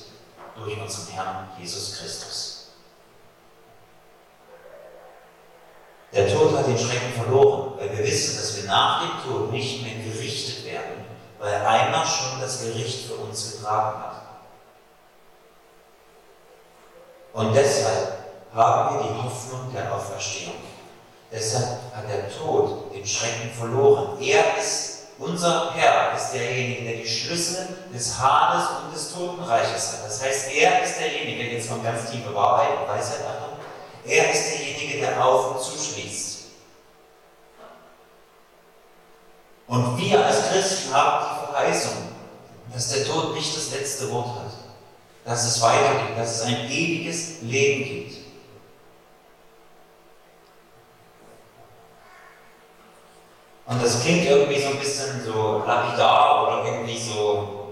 durch 0.56 0.80
unseren 0.80 1.12
Herrn 1.14 1.48
Jesus 1.58 1.98
Christus. 1.98 2.60
Der 6.12 6.32
Tod 6.32 6.56
hat 6.56 6.66
den 6.66 6.78
Schrecken 6.78 7.12
verloren, 7.12 7.78
weil 7.78 7.96
wir 7.96 8.04
wissen, 8.04 8.36
dass 8.36 8.56
wir 8.56 8.64
nach 8.64 9.02
dem 9.02 9.30
Tod 9.30 9.52
nicht 9.52 9.82
mehr 9.82 10.04
gerichtet 10.04 10.64
werden, 10.64 11.04
weil 11.38 11.54
einer 11.54 12.04
schon 12.04 12.40
das 12.40 12.62
Gericht 12.62 13.06
für 13.06 13.14
uns 13.14 13.52
getragen 13.52 14.02
hat. 14.02 14.22
Und 17.32 17.54
deshalb 17.54 18.18
haben 18.52 18.96
wir 18.96 19.02
die 19.04 19.22
Hoffnung 19.22 19.72
der 19.72 19.94
Auferstehung. 19.94 20.69
Deshalb 21.32 21.78
hat 21.94 22.08
der 22.08 22.28
Tod 22.28 22.92
den 22.92 23.06
Schrecken 23.06 23.50
verloren. 23.56 24.20
Er 24.20 24.58
ist, 24.58 25.06
unser 25.18 25.72
Herr 25.74 26.16
ist 26.16 26.32
derjenige, 26.32 26.84
der 26.84 26.96
die 27.02 27.08
Schlüssel 27.08 27.68
des 27.94 28.18
Hades 28.18 28.66
und 28.82 28.94
des 28.94 29.12
Totenreiches 29.12 29.92
hat. 29.92 30.06
Das 30.06 30.22
heißt, 30.22 30.52
er 30.52 30.82
ist 30.82 30.98
derjenige, 30.98 31.54
jetzt 31.54 31.68
von 31.68 31.82
ganz 31.82 32.10
tiefe 32.10 32.34
Wahrheit 32.34 32.80
und 32.80 32.88
Weisheit 32.88 33.20
an, 33.26 33.40
er 34.04 34.32
ist 34.32 34.50
derjenige, 34.50 34.98
der 34.98 35.24
auf 35.24 35.52
und 35.54 35.62
zuschließt. 35.62 36.38
Und 39.68 39.98
wir 39.98 40.26
als 40.26 40.48
Christen 40.48 40.92
haben 40.92 41.26
die 41.26 41.52
Verheißung, 41.52 41.92
dass 42.72 42.88
der 42.90 43.06
Tod 43.06 43.34
nicht 43.34 43.56
das 43.56 43.70
letzte 43.70 44.10
Wort 44.10 44.30
hat, 44.40 44.52
dass 45.24 45.44
es 45.44 45.62
weitergeht, 45.62 46.18
dass 46.18 46.36
es 46.36 46.42
ein 46.42 46.68
ewiges 46.68 47.42
Leben 47.42 47.84
gibt. 47.84 48.19
Und 53.70 53.80
das 53.80 54.02
klingt 54.02 54.26
irgendwie 54.28 54.60
so 54.60 54.70
ein 54.70 54.80
bisschen 54.80 55.24
so 55.24 55.62
lapidar 55.64 56.48
oder 56.48 56.64
irgendwie 56.64 56.98
so, 56.98 57.68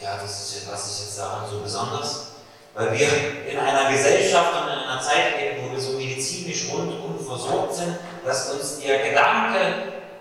ja, 0.00 0.16
das 0.22 0.30
ist 0.30 0.70
was 0.70 0.92
ich 0.92 1.04
jetzt 1.04 1.16
sage, 1.16 1.40
so 1.50 1.58
besonders. 1.58 2.26
Weil 2.72 2.96
wir 2.96 3.08
in 3.50 3.58
einer 3.58 3.90
Gesellschaft 3.90 4.52
und 4.62 4.68
in 4.68 4.78
einer 4.78 5.00
Zeit 5.00 5.40
leben, 5.40 5.66
wo 5.66 5.72
wir 5.72 5.80
so 5.80 5.98
medizinisch 5.98 6.72
rundum 6.72 7.18
versorgt 7.18 7.74
sind, 7.74 7.96
dass 8.24 8.52
uns 8.52 8.78
der 8.78 9.10
Gedanke 9.10 9.58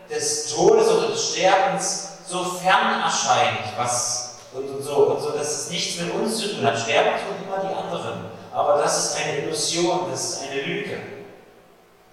des 0.09 0.51
Todes 0.51 0.87
oder 0.87 1.09
des 1.09 1.29
Sterbens 1.31 2.07
so 2.27 2.43
fern 2.43 3.01
erscheint, 3.03 3.77
was 3.77 4.39
und, 4.51 4.67
und, 4.67 4.83
so, 4.83 4.95
und 4.95 5.21
so, 5.21 5.29
dass 5.29 5.47
es 5.47 5.69
nichts 5.69 6.01
mit 6.01 6.11
uns 6.11 6.39
zu 6.39 6.55
tun 6.55 6.65
hat. 6.65 6.77
Sterben 6.77 7.11
tun 7.19 7.35
immer 7.45 7.69
die 7.69 7.73
anderen. 7.73 8.31
Aber 8.51 8.81
das 8.81 9.05
ist 9.05 9.17
eine 9.21 9.43
Illusion, 9.43 10.09
das 10.09 10.23
ist 10.23 10.41
eine 10.41 10.61
Lüge. 10.61 10.97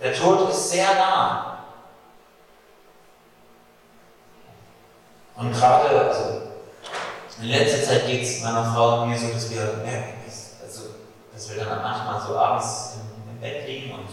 Der 0.00 0.14
Tod 0.14 0.50
ist 0.50 0.70
sehr 0.70 0.94
nah. 0.94 1.57
Und 5.38 5.53
gerade, 5.53 5.88
also 6.11 6.42
in 7.40 7.48
letzter 7.48 7.83
Zeit 7.83 8.07
geht 8.07 8.22
es 8.22 8.42
meiner 8.42 8.64
Frau 8.74 9.03
und 9.03 9.11
mir 9.11 9.18
so, 9.18 9.29
dass 9.29 9.48
wir 9.51 9.81
merken, 9.85 10.14
also, 10.64 10.81
dass 11.33 11.48
wir 11.48 11.64
dann 11.64 11.81
manchmal 11.81 12.20
so 12.20 12.37
abends 12.37 12.94
im, 12.94 13.33
im 13.33 13.40
Bett 13.40 13.66
liegen 13.68 13.92
und 13.92 14.09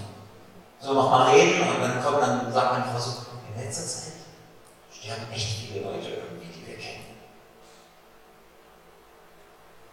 so 0.79 0.93
nochmal 0.93 1.31
reden 1.31 1.61
und 1.61 1.81
dann 1.81 2.03
kommt 2.03 2.21
dann, 2.21 2.53
sagt 2.53 2.73
meine 2.73 2.85
Frau 2.85 2.99
so, 2.99 3.25
in 3.55 3.63
letzter 3.63 3.87
Zeit 3.87 4.13
sterben 4.91 5.25
echt 5.33 5.47
viele 5.47 5.85
Leute 5.85 6.09
irgendwie, 6.09 6.45
die 6.45 6.67
wir 6.67 6.77
kennen. 6.77 7.05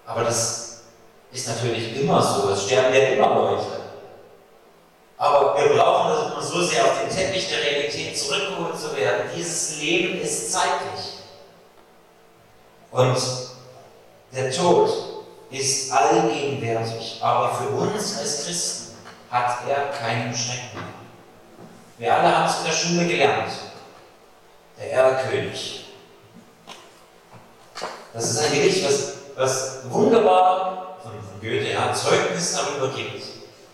Aber 0.04 0.24
das 0.24 0.82
ist 1.32 1.48
natürlich 1.48 1.98
immer 1.98 2.20
so, 2.20 2.50
es 2.50 2.64
sterben 2.64 2.94
ja 2.94 3.00
immer 3.00 3.34
Leute. 3.34 3.80
Aber 5.16 5.56
wir 5.56 5.74
brauchen 5.76 6.10
das 6.10 6.32
immer 6.32 6.42
so 6.42 6.62
sehr 6.62 6.84
auf 6.84 7.00
den 7.00 7.08
Teppich 7.08 7.48
der 7.48 7.62
Realität 7.62 8.18
zurückgeholt 8.18 8.78
zu 8.78 8.94
werden. 8.94 9.30
Dieses 9.34 9.80
Leben 9.80 10.20
ist 10.20 10.52
zeitlich. 10.52 11.21
Und 12.92 13.16
der 14.32 14.50
Tod 14.50 14.90
ist 15.50 15.90
allgegenwärtig, 15.90 17.18
aber 17.22 17.54
für 17.54 17.68
uns 17.68 18.18
als 18.18 18.44
Christen 18.44 18.96
hat 19.30 19.58
er 19.68 19.90
keinen 19.90 20.34
Schrecken. 20.34 20.82
Wir 21.98 22.14
alle 22.14 22.36
haben 22.36 22.50
es 22.50 22.58
in 22.58 22.64
der 22.64 22.72
Schule 22.72 23.06
gelernt. 23.06 23.52
Der 24.78 24.92
Erlkönig. 24.92 25.86
Das 28.12 28.30
ist 28.30 28.38
ein 28.38 28.52
Gedicht, 28.52 28.84
was, 28.84 29.12
was 29.36 29.90
wunderbar 29.90 30.98
von, 31.02 31.12
von 31.12 31.40
Goethe 31.40 31.72
ja, 31.72 31.94
Zeugnis 31.94 32.54
darüber 32.54 32.94
gibt, 32.94 33.22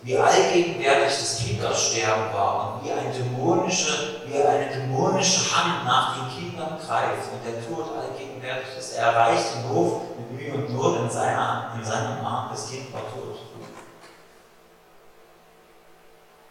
wie 0.09 0.17
allgegenwärtig 0.17 1.19
das 1.19 1.39
Kindersterben 1.45 2.33
war 2.33 2.81
und 2.81 2.89
wie 2.89 2.93
eine 2.93 3.13
dämonische, 3.13 4.23
wie 4.27 4.43
eine 4.43 4.71
dämonische 4.71 5.55
Hand 5.55 5.85
nach 5.85 6.17
den 6.17 6.49
Kindern 6.49 6.79
greift 6.79 7.29
und 7.31 7.45
der 7.45 7.61
Tod 7.63 7.93
allgegenwärtig 7.95 8.79
ist. 8.79 8.97
Er 8.97 9.09
erreicht 9.09 9.45
den 9.55 9.69
Hof 9.69 10.01
mit 10.17 10.33
Mühe 10.33 10.55
und 10.55 10.75
Not 10.75 11.01
in, 11.01 11.11
seiner, 11.11 11.75
in 11.79 11.85
seinem 11.85 12.25
Arm, 12.25 12.49
das 12.51 12.71
Kind 12.71 12.91
war 12.91 13.03
tot. 13.03 13.37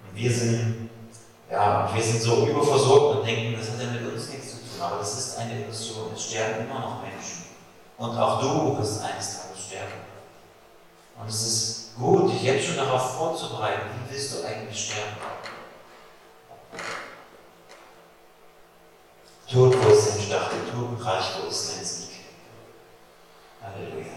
Und 0.04 0.15
wir 0.15 0.32
sind, 0.32 0.91
ja, 1.50 1.89
wir 1.91 2.04
sind 2.04 2.22
so 2.22 2.46
überversorgt 2.46 3.17
und 3.17 3.28
denken, 3.28 3.56
das 3.58 3.72
hat 3.72 3.82
ja 3.82 3.88
mit 3.88 4.13
uns 4.13 4.30
nichts 4.30 4.52
zu 4.52 4.58
tun, 4.58 4.82
aber 4.84 4.98
das 5.00 5.17
ist 5.17 5.39
eine 5.39 5.63
Illusion. 5.63 6.12
Es 6.13 6.26
sterben 6.26 6.70
immer 6.70 6.80
noch 6.80 7.02
Menschen. 7.02 7.46
Und 7.98 8.15
auch 8.20 8.39
du 8.39 8.78
wirst 8.78 9.04
eines 9.04 9.41
Tages 9.41 9.65
sterben. 9.65 10.07
Und 11.19 11.30
es 11.30 11.41
ist 11.41 11.95
gut, 11.97 12.32
dich 12.32 12.43
jetzt 12.43 12.67
schon 12.67 12.77
darauf 12.77 13.15
vorzubereiten, 13.17 13.82
wie 13.93 14.13
willst 14.13 14.34
du 14.34 14.47
eigentlich 14.47 14.86
sterben? 14.86 15.17
Tod, 19.51 19.75
wo 19.82 19.89
ist 19.89 20.10
dein 20.10 20.21
Stachel? 20.21 20.60
Totenreich, 20.71 21.23
wo 21.41 21.47
ist 21.47 21.71
dein 21.71 21.86
Sieg? 21.86 22.10
Halleluja. 23.63 24.12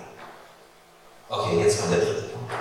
Okay, 1.28 1.60
jetzt 1.62 1.80
kommt 1.80 1.92
der 1.92 2.00
dritte 2.00 2.22
Punkt. 2.22 2.52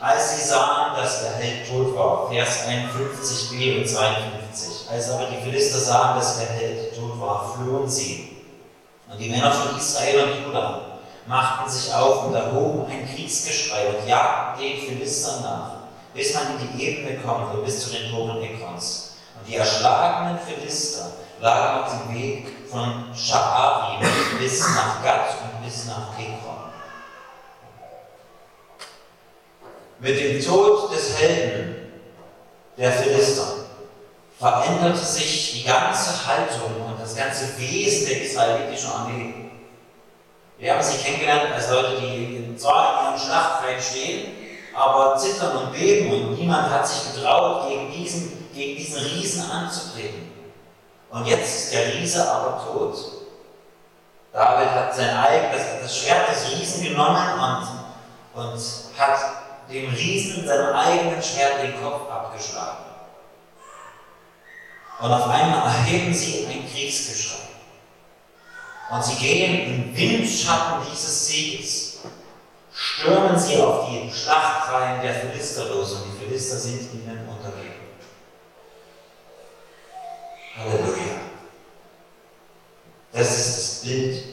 Als 0.00 0.36
sie 0.36 0.48
sahen, 0.48 0.96
dass 0.96 1.22
der 1.22 1.32
Held 1.32 1.68
tot 1.68 1.96
war, 1.96 2.30
Vers 2.30 2.66
51b 2.66 3.78
und 3.78 3.88
52, 3.88 4.90
als 4.90 5.10
aber 5.10 5.26
die 5.26 5.42
Philister 5.42 5.78
sahen, 5.78 6.18
dass 6.18 6.38
der 6.38 6.48
Held 6.48 6.96
tot 6.96 7.20
war, 7.20 7.54
flohen 7.54 7.88
sie. 7.88 8.36
Und 9.10 9.18
die 9.18 9.30
Männer 9.30 9.52
von 9.52 9.76
Israel 9.76 10.24
und 10.24 10.44
Judah 10.44 10.87
machten 11.28 11.70
sich 11.70 11.92
auf 11.92 12.24
und 12.24 12.34
erhoben 12.34 12.90
ein 12.90 13.06
Kriegsgeschrei 13.14 13.88
und 13.88 14.08
jagten 14.08 14.62
den 14.62 14.78
Philistern 14.78 15.42
nach, 15.42 15.70
bis 16.14 16.34
man 16.34 16.58
in 16.58 16.76
die 16.76 16.82
Ebene 16.82 17.18
kommt 17.18 17.54
und 17.54 17.64
bis 17.64 17.84
zu 17.84 17.90
den 17.90 18.10
Toren 18.10 18.42
Ekrons. 18.42 19.16
Und 19.38 19.46
die 19.46 19.56
erschlagenen 19.56 20.38
Philister 20.38 21.12
lagen 21.40 21.84
auf 21.84 21.92
dem 21.92 22.14
Weg 22.14 22.46
von 22.70 23.14
Sha'arim 23.14 24.00
bis 24.38 24.60
nach 24.60 25.02
Gad 25.04 25.34
und 25.42 25.64
bis 25.64 25.86
nach 25.86 26.18
Ekron. 26.18 26.56
Mit 30.00 30.18
dem 30.18 30.42
Tod 30.42 30.92
des 30.92 31.18
Helden 31.20 31.92
der 32.78 32.92
Philister 32.92 33.46
veränderte 34.38 35.04
sich 35.04 35.52
die 35.52 35.64
ganze 35.64 36.26
Haltung 36.26 36.86
und 36.86 37.00
das 37.00 37.14
ganze 37.16 37.58
Wesen 37.58 38.08
der 38.08 38.22
israelitischen 38.22 38.90
Armee. 38.90 39.47
Wir 40.58 40.74
haben 40.74 40.82
sie 40.82 40.98
kennengelernt 40.98 41.52
als 41.54 41.70
Leute, 41.70 42.00
die 42.00 42.16
in 42.16 42.34
ihrem 42.34 42.58
Schlachtfeld 42.58 43.80
stehen, 43.80 44.32
aber 44.74 45.16
zittern 45.16 45.56
und 45.56 45.72
beben 45.72 46.10
und 46.10 46.38
niemand 46.38 46.68
hat 46.70 46.86
sich 46.86 47.14
getraut, 47.14 47.68
gegen 47.68 47.92
diesen, 47.92 48.52
gegen 48.52 48.76
diesen 48.76 48.98
Riesen 49.04 49.48
anzutreten. 49.48 50.32
Und 51.10 51.26
jetzt 51.26 51.48
ist 51.48 51.72
der 51.74 51.94
Riese 51.94 52.28
aber 52.28 52.60
tot. 52.64 52.96
David 54.32 54.70
hat 54.70 54.94
sein 54.94 55.16
eigenes, 55.16 55.62
das 55.80 55.96
Schwert 55.96 56.28
des 56.28 56.50
Riesen 56.50 56.84
genommen 56.84 57.16
und, 58.34 58.42
und 58.42 58.60
hat 58.98 59.18
dem 59.70 59.90
Riesen 59.90 60.46
seinem 60.46 60.74
eigenen 60.74 61.22
Schwert 61.22 61.62
den 61.62 61.80
Kopf 61.80 62.10
abgeschlagen. 62.10 62.84
Und 65.00 65.12
auf 65.12 65.28
einmal 65.28 65.68
erheben 65.68 66.12
sie 66.12 66.46
ein 66.46 66.68
Kriegsgeschrei. 66.68 67.47
Und 68.90 69.04
sie 69.04 69.16
gehen 69.16 69.74
im 69.74 69.96
Windschatten 69.96 70.86
dieses 70.90 71.28
Sieges, 71.28 71.98
stürmen 72.72 73.38
sie 73.38 73.56
auf 73.58 73.88
die 73.90 74.10
Schlachtreihen 74.10 75.02
der 75.02 75.14
Philister 75.14 75.68
los 75.68 75.92
und 75.92 76.04
die 76.12 76.24
Philister 76.24 76.56
sind 76.56 76.88
ihnen 76.94 77.28
untergeben. 77.28 77.74
Halleluja. 80.56 81.18
Das 83.12 83.36
ist 83.36 83.58
das 83.58 83.80
Bild 83.82 84.24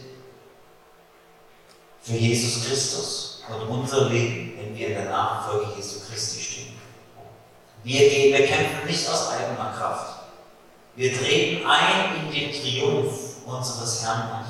für 2.01 2.13
Jesus 2.13 2.65
Christus 2.65 3.43
und 3.49 3.67
unser 3.67 4.09
Leben, 4.09 4.53
wenn 4.57 4.77
wir 4.77 4.87
in 4.87 4.93
der 4.93 5.09
Nachfolge 5.09 5.73
Jesu 5.75 5.99
Christi 5.99 6.41
stehen. 6.41 6.79
Wir 7.83 8.09
gehen, 8.09 8.33
wir 8.33 8.47
kämpfen 8.47 8.87
nicht 8.87 9.07
aus 9.09 9.29
eigener 9.29 9.71
Kraft. 9.71 10.21
Wir 10.95 11.13
treten 11.13 11.65
ein 11.67 12.25
in 12.25 12.31
den 12.31 12.51
Triumph 12.51 13.35
unseres 13.45 14.03
Herrn. 14.03 14.44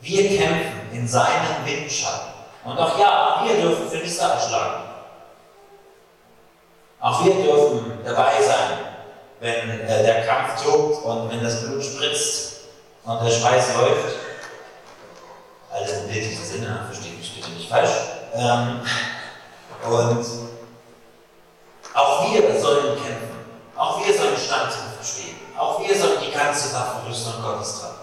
Wir 0.00 0.36
kämpfen 0.36 0.90
in 0.92 1.08
seinem 1.08 1.64
Windschatten. 1.64 2.32
Und 2.64 2.78
auch 2.78 2.98
ja, 2.98 3.42
wir 3.44 3.60
dürfen 3.60 3.88
Philister 3.88 4.28
erschlagen. 4.28 4.84
Auch 7.00 7.24
wir 7.24 7.34
dürfen 7.34 7.98
dabei 8.04 8.42
sein, 8.42 8.78
wenn 9.40 9.80
äh, 9.80 10.02
der 10.02 10.26
Kampf 10.26 10.62
tobt 10.62 11.04
und 11.04 11.30
wenn 11.30 11.42
das 11.42 11.62
Blut 11.62 11.84
spritzt 11.84 12.60
und 13.04 13.22
der 13.22 13.30
Schweiß 13.30 13.74
läuft. 13.76 14.16
alles 15.70 15.92
im 15.92 16.08
bildlichen 16.08 16.44
Sinne, 16.44 16.86
versteht 16.86 17.18
mich 17.18 17.34
bitte 17.34 17.50
nicht 17.50 17.68
falsch. 17.68 17.90
Ähm, 18.34 18.80
und 19.88 20.26
auch 21.94 22.30
wir 22.30 22.60
sollen 22.60 22.96
kämpfen. 22.96 23.36
Auch 23.76 24.04
wir 24.04 24.12
sollen 24.12 24.36
Standhaft 24.36 25.02
stehen. 25.02 25.36
Auch 25.56 25.80
wir 25.80 25.96
sollen 25.96 26.18
die 26.26 26.32
ganze 26.32 26.74
Waffenrüstung 26.74 27.42
Gottes 27.42 27.80
tragen. 27.80 27.94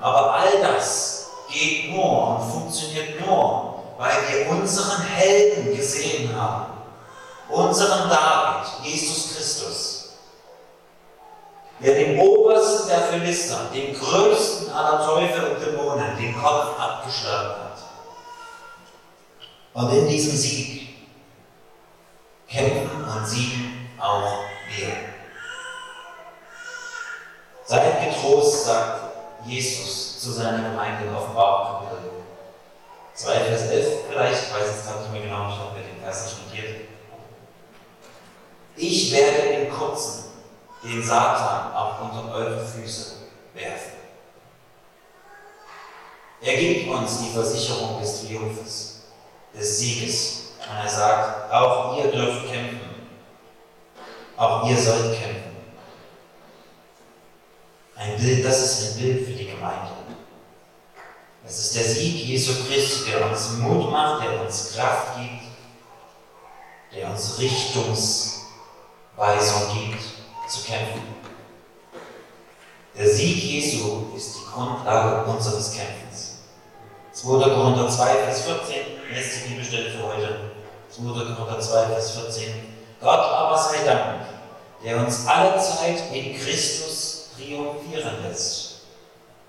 Aber 0.00 0.34
all 0.34 0.60
das 0.60 1.13
geht 1.54 1.90
nur 1.92 2.38
und 2.38 2.50
funktioniert 2.50 3.20
nur, 3.24 3.84
weil 3.96 4.16
wir 4.28 4.50
unseren 4.50 5.02
Helden 5.02 5.74
gesehen 5.74 6.34
haben. 6.34 6.72
Unseren 7.48 8.08
David, 8.08 8.66
Jesus 8.82 9.34
Christus. 9.34 10.08
Der 11.80 11.94
den 11.94 12.18
obersten 12.18 12.88
der 12.88 13.00
Philister, 13.02 13.70
den 13.72 13.94
größten 13.94 14.72
aller 14.72 15.04
Teufel 15.04 15.50
und 15.50 15.60
Dämonen, 15.60 16.16
den 16.16 16.34
Kopf 16.34 16.78
abgeschlagen 16.78 17.54
hat. 17.62 17.78
Und 19.74 19.92
in 19.92 20.08
diesem 20.08 20.36
Sieg 20.36 20.88
kämpfen 22.48 23.04
und 23.04 23.26
siegen 23.26 23.90
auch 24.00 24.44
wir. 24.76 24.94
Seid 27.66 28.14
getrost, 28.14 28.66
sagt 28.66 29.03
Jesus 29.46 30.20
zu 30.20 30.32
seiner 30.32 30.70
Gemeinde 30.70 31.06
in 31.06 31.14
Offenbarung 31.14 31.86
Kapitel 31.86 32.10
2, 33.14 33.32
Vers 33.32 33.62
11 33.70 33.86
vielleicht, 34.08 34.42
ich 34.44 34.54
weiß 34.54 34.76
es 34.76 34.86
gerade 34.86 35.00
nicht 35.02 35.12
mehr 35.12 35.22
genau, 35.22 35.48
ich 35.48 35.56
habe 35.56 35.78
mir 35.78 35.86
den 35.86 36.02
Vers 36.02 36.24
nicht 36.24 36.46
notiert. 36.46 36.88
Ich 38.76 39.12
werde 39.12 39.62
in 39.62 39.70
Kurzen 39.70 40.24
den 40.82 41.02
Satan 41.02 41.74
auch 41.74 42.00
unter 42.00 42.34
eure 42.34 42.64
Füße 42.64 43.16
werfen. 43.54 43.92
Er 46.40 46.56
gibt 46.56 46.90
uns 46.90 47.20
die 47.20 47.32
Versicherung 47.32 48.00
des 48.00 48.20
Triumphes, 48.20 49.02
des 49.54 49.78
Sieges. 49.78 50.40
Und 50.58 50.76
er 50.76 50.88
sagt, 50.88 51.52
auch 51.52 51.96
ihr 51.96 52.10
dürft 52.10 52.46
kämpfen. 52.50 52.80
Auch 54.36 54.68
ihr 54.68 54.76
sollt 54.76 55.14
kämpfen. 55.14 55.53
Ein 58.04 58.18
Bild, 58.18 58.44
das 58.44 58.60
ist 58.60 58.82
ein 58.82 59.02
Bild 59.02 59.26
für 59.26 59.32
die 59.32 59.46
Gemeinde. 59.46 59.92
Es 61.46 61.58
ist 61.58 61.76
der 61.76 61.84
Sieg 61.84 62.26
Jesu 62.26 62.52
Christi, 62.66 63.10
der 63.10 63.30
uns 63.30 63.52
Mut 63.52 63.90
macht, 63.90 64.22
der 64.24 64.42
uns 64.42 64.74
Kraft 64.74 65.16
gibt, 65.16 65.44
der 66.94 67.10
uns 67.10 67.38
Richtungsweisung 67.38 68.42
gibt, 69.72 70.02
zu 70.50 70.64
kämpfen. 70.66 71.02
Der 72.94 73.08
Sieg 73.08 73.42
Jesu 73.42 74.14
ist 74.14 74.34
die 74.36 74.52
Grundlage 74.52 75.24
unseres 75.30 75.72
Kämpfens. 75.72 76.40
2. 77.12 77.54
Korinther 77.54 77.88
2, 77.88 78.14
Vers 78.16 78.42
14, 78.42 78.76
letzte 79.14 79.48
Bibelstelle 79.48 79.90
für 79.92 80.02
heute. 80.02 80.40
2. 80.90 81.02
Korinther 81.34 81.58
2, 81.58 81.86
Vers 81.86 82.10
14. 82.10 82.52
Gott 83.00 83.20
aber 83.20 83.56
sei 83.56 83.82
Dank, 83.82 84.26
der 84.84 84.98
uns 84.98 85.26
alle 85.26 85.58
Zeit 85.58 86.02
in 86.12 86.38
Christus 86.38 87.13
triumphieren 87.36 88.22
lässt 88.22 88.74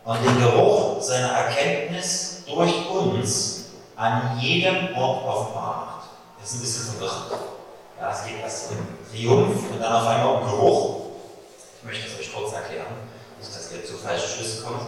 und 0.04 0.24
den 0.24 0.40
Geruch 0.40 1.02
seiner 1.02 1.30
Erkenntnis 1.30 2.44
durch 2.48 2.90
uns 2.90 3.66
an 3.96 4.38
jedem 4.40 4.96
Ort 4.96 5.26
offenbart. 5.26 6.04
Das 6.40 6.52
ist 6.52 6.58
ein 6.58 6.62
bisschen 6.62 6.94
verwirrend. 6.94 7.42
Ja, 8.00 8.12
es 8.12 8.26
geht 8.26 8.42
erst 8.42 8.72
um 8.72 8.78
Triumph 9.12 9.72
und 9.72 9.80
dann 9.80 9.94
auf 9.94 10.08
einmal 10.08 10.36
um 10.36 10.44
Geruch. 10.50 11.02
Ich 11.80 11.86
möchte 11.86 12.08
es 12.08 12.20
euch 12.20 12.34
kurz 12.34 12.54
erklären, 12.54 12.86
nicht, 13.40 13.56
dass 13.56 13.72
ihr 13.72 13.86
zu 13.86 13.98
falschen 13.98 14.30
Schlüssen 14.30 14.66
kommt. 14.66 14.88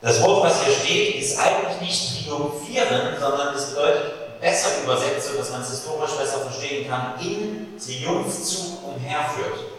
Das 0.00 0.22
Wort, 0.22 0.44
was 0.44 0.62
hier 0.62 0.74
steht, 0.74 1.16
ist 1.16 1.38
eigentlich 1.38 1.80
nicht 1.80 2.26
triumphieren, 2.26 3.16
sondern 3.18 3.54
es 3.54 3.70
bedeutet 3.70 4.40
besser 4.40 4.82
übersetzt, 4.82 5.30
sodass 5.32 5.50
man 5.50 5.62
es 5.62 5.70
historisch 5.70 6.12
besser 6.12 6.40
verstehen 6.40 6.88
kann, 6.88 7.18
in 7.20 7.78
Triumphzug 7.78 8.84
umherführt. 8.84 9.73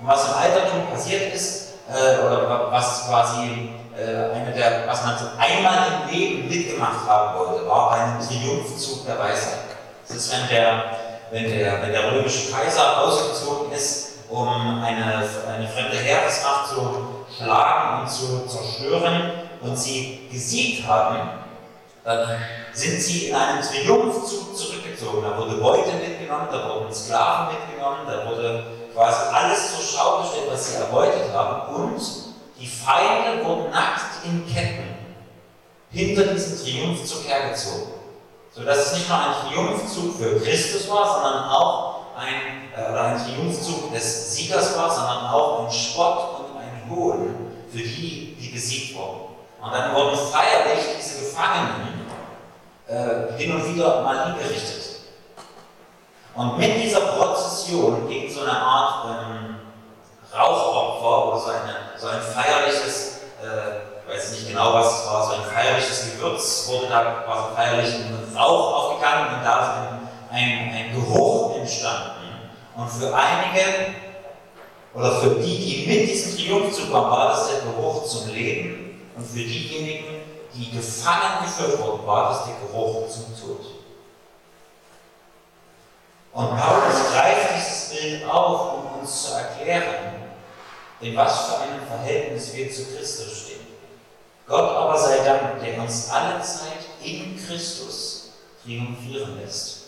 Und 0.00 0.08
was 0.08 0.28
im 0.28 0.34
Altertum 0.34 0.86
passiert 0.92 1.34
ist, 1.34 1.74
äh, 1.88 2.24
oder 2.24 2.70
was 2.70 3.06
quasi 3.06 3.70
äh, 3.96 4.34
eine 4.34 4.52
der, 4.52 4.86
was 4.86 5.04
man 5.04 5.18
so 5.18 5.26
einmal 5.38 5.86
im 6.02 6.14
Leben 6.14 6.48
mitgemacht 6.48 7.06
haben 7.06 7.38
wollte, 7.38 7.66
war 7.68 7.92
ein 7.92 8.26
Triumphzug 8.26 9.06
der 9.06 9.18
Weisheit. 9.18 9.60
Das 10.06 10.16
ist, 10.16 10.32
wenn 10.32 10.48
der, 10.48 10.84
wenn 11.30 11.44
der, 11.44 11.82
wenn 11.82 11.92
der 11.92 12.12
römische 12.12 12.50
Kaiser 12.50 13.00
ausgezogen 13.00 13.72
ist, 13.72 14.14
um 14.28 14.48
eine, 14.82 15.22
eine 15.48 15.68
fremde 15.68 15.96
Heeresmacht 15.96 16.70
zu 16.70 17.24
schlagen 17.36 18.02
und 18.02 18.10
zu 18.10 18.46
zerstören 18.46 19.32
und 19.60 19.76
sie 19.76 20.28
gesiegt 20.30 20.86
haben, 20.86 21.30
dann 22.02 22.36
sind 22.72 23.00
sie 23.00 23.28
in 23.28 23.34
einem 23.34 23.62
Triumphzug 23.62 24.56
zurückgezogen. 24.56 25.22
Da 25.22 25.38
wurde 25.38 25.56
Beute 25.56 25.92
mitgenommen, 25.92 26.48
da 26.50 26.68
wurden 26.68 26.92
Sklaven 26.92 27.54
mitgenommen, 27.54 28.00
da 28.06 28.28
wurde 28.28 28.64
quasi 28.94 29.34
alles 29.34 29.74
zur 29.74 29.84
Schau 29.84 30.22
gestellt, 30.22 30.48
was 30.50 30.70
sie 30.70 30.76
erbeutet 30.76 31.32
haben. 31.32 31.74
Und 31.74 32.00
die 32.58 32.66
Feinde 32.66 33.44
wurden 33.44 33.70
nackt 33.70 34.24
in 34.24 34.46
Ketten 34.46 34.94
hinter 35.90 36.32
diesen 36.32 36.64
Triumphzug 36.64 37.26
hergezogen. 37.28 37.92
Sodass 38.52 38.86
es 38.86 38.92
nicht 38.94 39.08
nur 39.08 39.18
ein 39.18 39.34
Triumphzug 39.48 40.16
für 40.16 40.40
Christus 40.40 40.88
war, 40.88 41.14
sondern 41.14 41.50
auch 41.50 41.94
ein, 42.16 42.72
äh, 42.76 42.96
ein 42.96 43.24
Triumphzug 43.24 43.92
des 43.92 44.34
Siegers 44.34 44.76
war, 44.76 44.88
sondern 44.88 45.26
auch 45.26 45.66
ein 45.66 45.72
Spott 45.72 46.40
und 46.40 46.56
ein 46.58 46.88
Hohn 46.88 47.34
für 47.70 47.78
die, 47.78 48.36
die 48.40 48.48
besiegt 48.48 48.96
wurden. 48.96 49.34
Und 49.60 49.72
dann 49.72 49.94
wurden 49.94 50.16
feierlich 50.16 50.84
diese 50.96 51.24
Gefangenen 51.24 52.06
äh, 52.86 53.36
hin 53.36 53.56
und 53.56 53.74
wieder 53.74 54.02
mal 54.02 54.34
hingerichtet. 54.34 54.93
Und 56.36 56.58
mit 56.58 56.82
dieser 56.82 57.00
Prozession 57.00 58.08
ging 58.08 58.28
so 58.28 58.40
eine 58.40 58.58
Art 58.58 59.06
ähm, 59.06 59.56
Rauchopfer 60.36 61.28
oder 61.28 61.38
so, 61.38 61.50
eine, 61.50 61.76
so 61.96 62.08
ein 62.08 62.20
feierliches, 62.20 63.20
äh, 63.40 64.08
ich 64.08 64.14
weiß 64.14 64.30
nicht 64.32 64.48
genau, 64.48 64.74
was 64.74 65.00
es 65.00 65.06
war, 65.06 65.26
so 65.26 65.34
ein 65.34 65.44
feierliches 65.44 66.12
Gewürz 66.12 66.68
wurde 66.68 66.88
da 66.88 67.22
quasi 67.24 67.54
feierlich 67.54 67.94
in 67.94 68.36
Rauch 68.36 68.74
aufgegangen 68.74 69.36
und 69.36 69.44
da 69.44 69.60
ist 69.60 70.32
ein, 70.32 70.74
ein 70.74 70.92
Geruch 70.92 71.56
entstanden. 71.56 72.50
Und 72.76 72.88
für 72.90 73.14
einige 73.14 73.94
oder 74.92 75.12
für 75.20 75.30
die, 75.36 75.56
die 75.56 75.86
mit 75.86 76.08
diesem 76.08 76.36
Triumphzug 76.36 76.92
waren, 76.92 77.10
war 77.10 77.28
das 77.28 77.48
der 77.48 77.60
Geruch 77.60 78.04
zum 78.04 78.32
Leben. 78.32 79.00
Und 79.16 79.24
für 79.24 79.38
diejenigen, 79.38 80.22
die 80.52 80.70
gefangen 80.70 81.44
geführt 81.44 81.78
wurden, 81.80 82.06
war 82.06 82.30
das 82.30 82.44
der 82.46 82.54
Geruch 82.66 83.08
zum 83.08 83.26
Tod. 83.40 83.73
Und 86.34 86.48
Paulus 86.58 87.12
greift 87.12 87.56
dieses 87.56 87.90
Bild 87.90 88.28
auf, 88.28 88.74
um 88.74 89.00
uns 89.00 89.22
zu 89.22 89.34
erklären, 89.34 90.14
in 91.00 91.16
was 91.16 91.46
für 91.46 91.58
einem 91.58 91.86
Verhältnis 91.86 92.52
wir 92.54 92.70
zu 92.72 92.86
Christus 92.86 93.42
stehen. 93.42 93.66
Gott 94.46 94.76
aber 94.76 94.98
sei 94.98 95.18
Dank, 95.24 95.62
der 95.62 95.78
uns 95.80 96.10
alle 96.10 96.42
Zeit 96.42 96.86
in 97.02 97.36
Christus 97.36 98.30
triumphieren 98.64 99.40
lässt. 99.40 99.84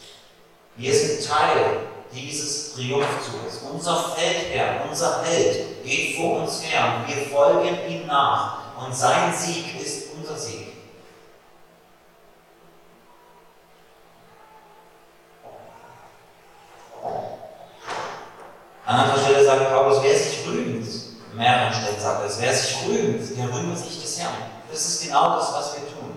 Wir 0.76 0.94
sind 0.94 1.26
Teil 1.26 1.80
dieses 2.12 2.74
Triumphzuges. 2.74 3.62
Unser 3.72 4.14
Feldherr, 4.16 4.84
unser 4.88 5.24
Held 5.24 5.84
geht 5.84 6.16
vor 6.16 6.42
uns 6.42 6.62
her 6.62 7.00
und 7.00 7.08
wir 7.08 7.26
folgen 7.26 7.76
ihm 7.88 8.06
nach. 8.06 8.58
Und 8.78 8.94
sein 8.94 9.34
Sieg 9.34 9.80
ist 9.80 10.08
unser 10.16 10.36
Sieg. 10.36 10.75
An 18.86 19.00
anderer 19.00 19.20
Stelle 19.20 19.44
sagt 19.44 19.68
Paulus, 19.68 20.00
wer 20.02 20.16
sich 20.16 20.46
rühmt, 20.46 20.86
mehreren 21.34 21.74
Stellen 21.74 22.00
sagt 22.00 22.20
er 22.20 22.26
es, 22.26 22.40
wer 22.40 22.54
sich 22.54 22.76
rühmt, 22.86 23.36
der 23.36 23.52
rühmt 23.52 23.76
sich 23.76 24.00
des 24.00 24.20
Herrn. 24.20 24.34
Das 24.70 24.86
ist 24.86 25.02
genau 25.02 25.36
das, 25.36 25.52
was 25.52 25.74
wir 25.74 25.80
tun. 25.88 26.14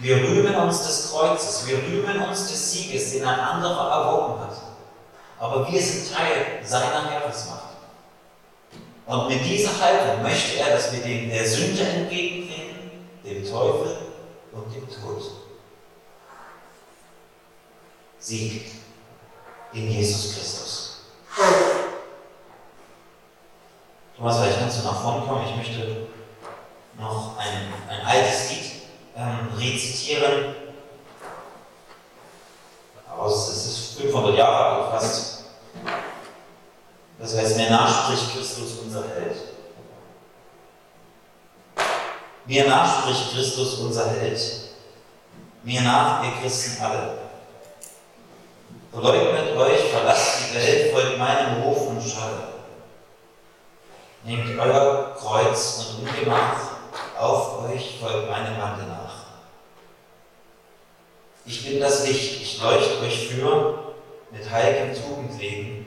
Wir 0.00 0.16
rühmen 0.16 0.54
uns 0.56 0.84
des 0.84 1.12
Kreuzes, 1.12 1.66
wir 1.68 1.78
rühmen 1.78 2.20
uns 2.28 2.48
des 2.48 2.72
Sieges, 2.72 3.12
den 3.12 3.24
ein 3.24 3.38
anderer 3.38 3.90
erworben 3.90 4.40
hat. 4.40 4.56
Aber 5.38 5.70
wir 5.70 5.80
sind 5.80 6.12
Teil 6.12 6.60
seiner 6.64 7.08
Heeresmacht. 7.08 7.68
Und 9.06 9.28
mit 9.28 9.44
dieser 9.44 9.80
Haltung 9.80 10.22
möchte 10.22 10.58
er, 10.58 10.74
dass 10.74 10.92
wir 10.92 11.00
dem 11.00 11.30
der 11.30 11.48
Sünde 11.48 11.82
entgegentreten, 11.82 13.06
dem 13.24 13.48
Teufel 13.48 13.96
und 14.52 14.74
dem 14.74 14.88
Tod. 14.88 15.22
Sieg 18.18 18.66
in 19.72 19.90
Jesus 19.90 20.34
Christus. 20.34 20.88
Thomas, 24.18 24.38
vielleicht 24.38 24.58
kannst 24.58 24.80
du 24.80 24.84
nach 24.84 25.00
vorne 25.00 25.24
kommen. 25.24 25.46
Ich 25.48 25.56
möchte 25.56 26.08
noch 26.98 27.38
ein, 27.38 27.72
ein 27.88 28.04
altes 28.04 28.50
Lied 28.50 28.72
ähm, 29.16 29.48
rezitieren. 29.56 30.56
Aus, 33.16 33.48
es 33.48 33.66
ist 33.66 34.00
500 34.00 34.36
Jahre 34.36 34.82
alt 34.82 34.90
fast. 34.90 35.44
Das 37.20 37.36
heißt, 37.36 37.56
mir 37.56 37.70
nachspricht 37.70 38.32
Christus 38.32 38.78
unser 38.84 39.04
Held. 39.08 39.36
Mir 42.46 42.66
nach 42.66 43.02
spricht 43.02 43.32
Christus, 43.32 43.74
unser 43.80 44.08
Held. 44.08 44.40
Mir 45.62 45.82
nach, 45.82 46.24
ihr 46.24 46.32
Christen 46.40 46.82
alle. 46.82 47.18
Verleugnet 48.90 49.56
euch, 49.56 49.80
verlasst 49.90 50.38
die 50.50 50.54
Welt, 50.56 50.92
folgt 50.92 51.18
meinem 51.18 51.62
Ruf 51.62 51.88
und 51.88 52.02
Schall. 52.02 52.57
Nehmt 54.28 54.60
euer 54.60 55.16
Kreuz 55.18 55.86
und 55.88 56.06
Ungemach 56.06 56.72
auf 57.18 57.64
euch, 57.64 57.96
folgt 57.98 58.28
meinem 58.28 58.60
Wandel 58.60 58.86
nach. 58.86 59.24
Ich 61.46 61.64
bin 61.64 61.80
das 61.80 62.06
Licht, 62.06 62.42
ich 62.42 62.60
leuchte 62.60 63.00
euch 63.00 63.28
für 63.28 63.94
mit 64.30 64.50
heiligem 64.50 64.94
Tugendleben. 64.94 65.86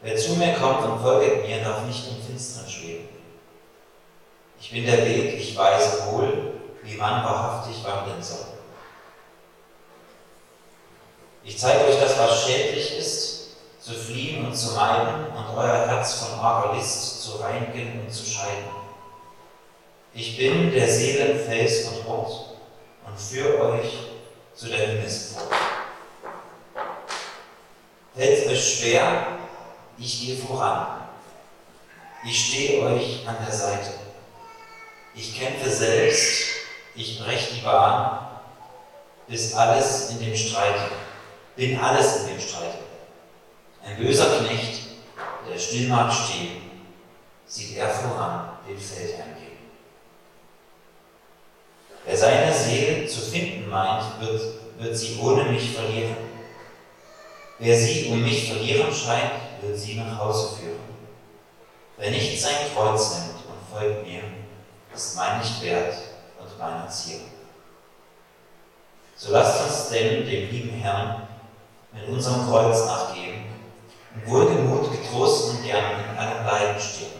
Wer 0.00 0.16
zu 0.16 0.36
mir 0.36 0.54
kommt 0.54 0.84
und 0.84 1.00
folget 1.00 1.44
mir, 1.44 1.60
darf 1.64 1.84
nicht 1.86 2.06
im 2.08 2.22
Finstern 2.24 2.68
schweben. 2.68 3.08
Ich 4.60 4.70
bin 4.70 4.86
der 4.86 5.04
Weg, 5.04 5.34
ich 5.34 5.56
weiß 5.56 6.06
wohl, 6.12 6.52
wie 6.84 6.94
man 6.94 7.24
wahrhaftig 7.24 7.82
wandeln 7.84 8.22
soll. 8.22 8.46
Ich 11.42 11.58
zeige 11.58 11.84
euch 11.86 11.98
das, 11.98 12.16
was 12.16 12.44
schädlich 12.44 12.96
ist, 12.96 13.35
zu 13.86 13.94
fliehen 13.94 14.44
und 14.44 14.56
zu 14.56 14.74
meiden 14.74 15.26
und 15.26 15.56
euer 15.56 15.86
Herz 15.86 16.14
von 16.14 16.40
arger 16.40 16.74
List 16.74 17.22
zu 17.22 17.36
reinigen 17.36 18.00
und 18.00 18.12
zu 18.12 18.26
scheiden. 18.26 18.64
Ich 20.12 20.36
bin 20.36 20.72
der 20.72 20.88
Seelen 20.88 21.38
Fels 21.38 21.86
und 21.86 22.04
Ort 22.08 22.56
und 23.06 23.20
führe 23.20 23.70
euch 23.70 23.92
zu 24.56 24.66
der 24.66 24.88
Himmelspforte. 24.88 25.54
Fällt 28.16 28.48
euch 28.48 28.78
schwer? 28.78 29.26
Ich 29.98 30.20
gehe 30.20 30.36
voran. 30.36 31.02
Ich 32.24 32.44
stehe 32.44 32.82
euch 32.82 33.24
an 33.24 33.36
der 33.46 33.54
Seite. 33.54 33.90
Ich 35.14 35.38
kämpfe 35.38 35.70
selbst, 35.70 36.42
ich 36.96 37.20
breche 37.20 37.54
die 37.54 37.60
Bahn, 37.60 38.26
bis 39.28 39.54
alles 39.54 40.10
in 40.10 40.18
dem 40.18 40.34
Streit 40.34 40.90
bin 41.54 41.78
alles 41.78 42.22
in 42.22 42.28
dem 42.28 42.40
Streit. 42.40 42.85
Ein 43.86 43.98
böser 43.98 44.40
Knecht, 44.40 44.80
der 45.48 45.56
still 45.56 45.88
mag 45.88 46.12
stehen, 46.12 46.60
sieht 47.46 47.76
er 47.76 47.88
voran 47.88 48.58
den 48.68 48.76
Feldherrn 48.76 49.36
gehen. 49.36 49.58
Wer 52.04 52.16
seine 52.16 52.52
Seele 52.52 53.06
zu 53.06 53.20
finden 53.20 53.68
meint, 53.68 54.20
wird, 54.20 54.42
wird 54.78 54.96
sie 54.96 55.16
ohne 55.22 55.44
mich 55.44 55.70
verlieren. 55.70 56.16
Wer 57.60 57.78
sie 57.78 58.08
um 58.08 58.24
mich 58.24 58.48
verlieren 58.48 58.92
scheint, 58.92 59.30
wird 59.60 59.78
sie 59.78 59.94
nach 59.94 60.18
Hause 60.18 60.56
führen. 60.56 60.80
Wer 61.96 62.10
nicht 62.10 62.42
sein 62.42 62.72
Kreuz 62.74 63.14
nimmt 63.14 63.36
und 63.46 63.70
folgt 63.72 64.04
mir, 64.04 64.22
ist 64.92 65.14
mein 65.14 65.38
nicht 65.38 65.62
wert 65.62 65.94
und 66.40 66.58
meiner 66.58 66.88
Ziel. 66.88 67.20
So 69.14 69.30
lasst 69.30 69.62
uns 69.62 69.88
denn 69.90 70.26
dem 70.26 70.50
lieben 70.50 70.70
Herrn 70.70 71.28
mit 71.92 72.08
unserem 72.08 72.48
Kreuz 72.48 72.84
nachgeben 72.84 73.45
und 74.16 74.30
wohlgemut, 74.30 74.90
getrost 74.92 75.50
und 75.50 75.64
gern 75.64 76.00
in 76.00 76.18
allem 76.18 76.46
Leiden 76.46 76.80
stehen. 76.80 77.12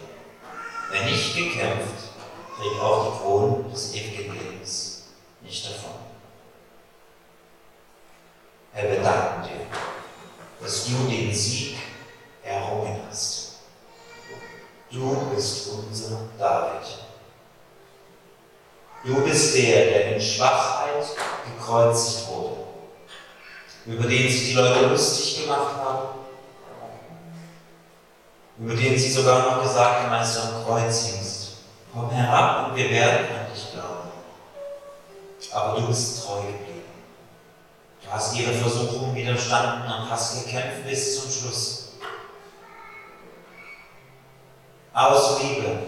Wer 0.91 1.05
nicht 1.05 1.37
gekämpft, 1.37 2.13
trägt 2.57 2.81
auch 2.81 3.13
die 3.13 3.19
Krone 3.19 3.65
des 3.71 3.95
ewigen 3.95 4.33
Lebens 4.33 5.09
nicht 5.43 5.67
davon. 5.67 5.93
Herr, 8.73 8.91
wir 8.91 9.03
danken 9.03 9.49
dir, 9.49 9.67
dass 10.61 10.87
du 10.87 11.09
den 11.09 11.35
Sieg 11.35 11.77
errungen 12.43 13.01
hast. 13.09 13.57
Du 14.91 15.15
bist 15.35 15.69
unser 15.69 16.21
David. 16.39 16.87
Du 19.05 19.23
bist 19.23 19.57
der, 19.57 19.87
der 19.87 20.15
in 20.15 20.21
Schwachheit 20.21 21.05
gekreuzigt 21.45 22.29
wurde 22.29 22.67
über 23.87 24.09
den 24.09 24.29
sich 24.29 24.49
die 24.49 24.55
Leute 24.55 24.87
lustig 24.87 25.43
gemacht 25.43 25.77
haben, 25.77 26.09
über 28.59 28.75
den 28.75 28.99
sie 28.99 29.11
sogar 29.11 29.51
noch 29.51 29.63
gesagt 29.63 30.05
haben, 30.05 30.13
als 30.13 30.35
du 30.35 30.41
am 30.41 30.65
Kreuz 30.65 31.07
hingst, 31.07 31.49
komm 31.93 32.11
herab 32.11 32.69
und 32.69 32.77
wir 32.77 32.91
werden 32.91 33.27
an 33.27 33.53
dich 33.53 33.73
glauben. 33.73 34.11
Aber 35.53 35.81
du 35.81 35.87
bist 35.89 36.25
treu 36.25 36.43
geblieben. 36.43 36.83
Du 38.03 38.11
hast 38.11 38.37
ihre 38.37 38.53
Versuchung 38.53 39.15
widerstanden 39.15 39.91
und 39.91 40.11
hast 40.11 40.45
gekämpft 40.45 40.87
bis 40.87 41.21
zum 41.21 41.31
Schluss. 41.31 41.83
Aus 44.93 45.43
Liebe 45.43 45.79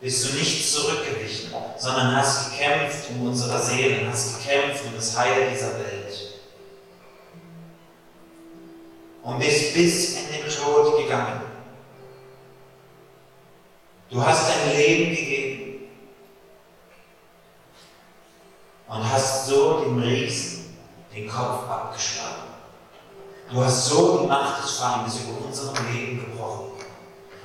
bist 0.00 0.28
du 0.28 0.36
nicht 0.36 0.72
zurückgewichen, 0.72 1.52
sondern 1.78 2.16
hast 2.16 2.50
gekämpft 2.50 3.10
um 3.10 3.28
unsere 3.28 3.60
Seelen, 3.62 4.10
hast 4.10 4.38
gekämpft 4.38 4.84
um 4.84 4.94
das 4.96 5.16
Heil 5.16 5.50
dieser 5.52 5.74
Welt. 5.74 5.96
und 9.26 9.40
bist 9.40 9.74
bis 9.74 10.18
in 10.18 10.26
den 10.28 10.48
Tod 10.48 10.98
gegangen. 10.98 11.40
Du 14.08 14.24
hast 14.24 14.48
dein 14.48 14.76
Leben 14.76 15.16
gegeben 15.16 15.88
und 18.88 19.12
hast 19.12 19.46
so 19.46 19.80
dem 19.80 19.98
Riesen 19.98 20.76
den 21.12 21.28
Kopf 21.28 21.68
abgeschlagen. 21.68 22.46
Du 23.50 23.64
hast 23.64 23.86
so 23.86 24.20
die 24.20 24.26
Macht 24.26 24.62
des 24.62 24.78
Feindes 24.78 25.20
über 25.20 25.46
unserem 25.46 25.92
Leben 25.92 26.20
gebrochen. 26.20 26.72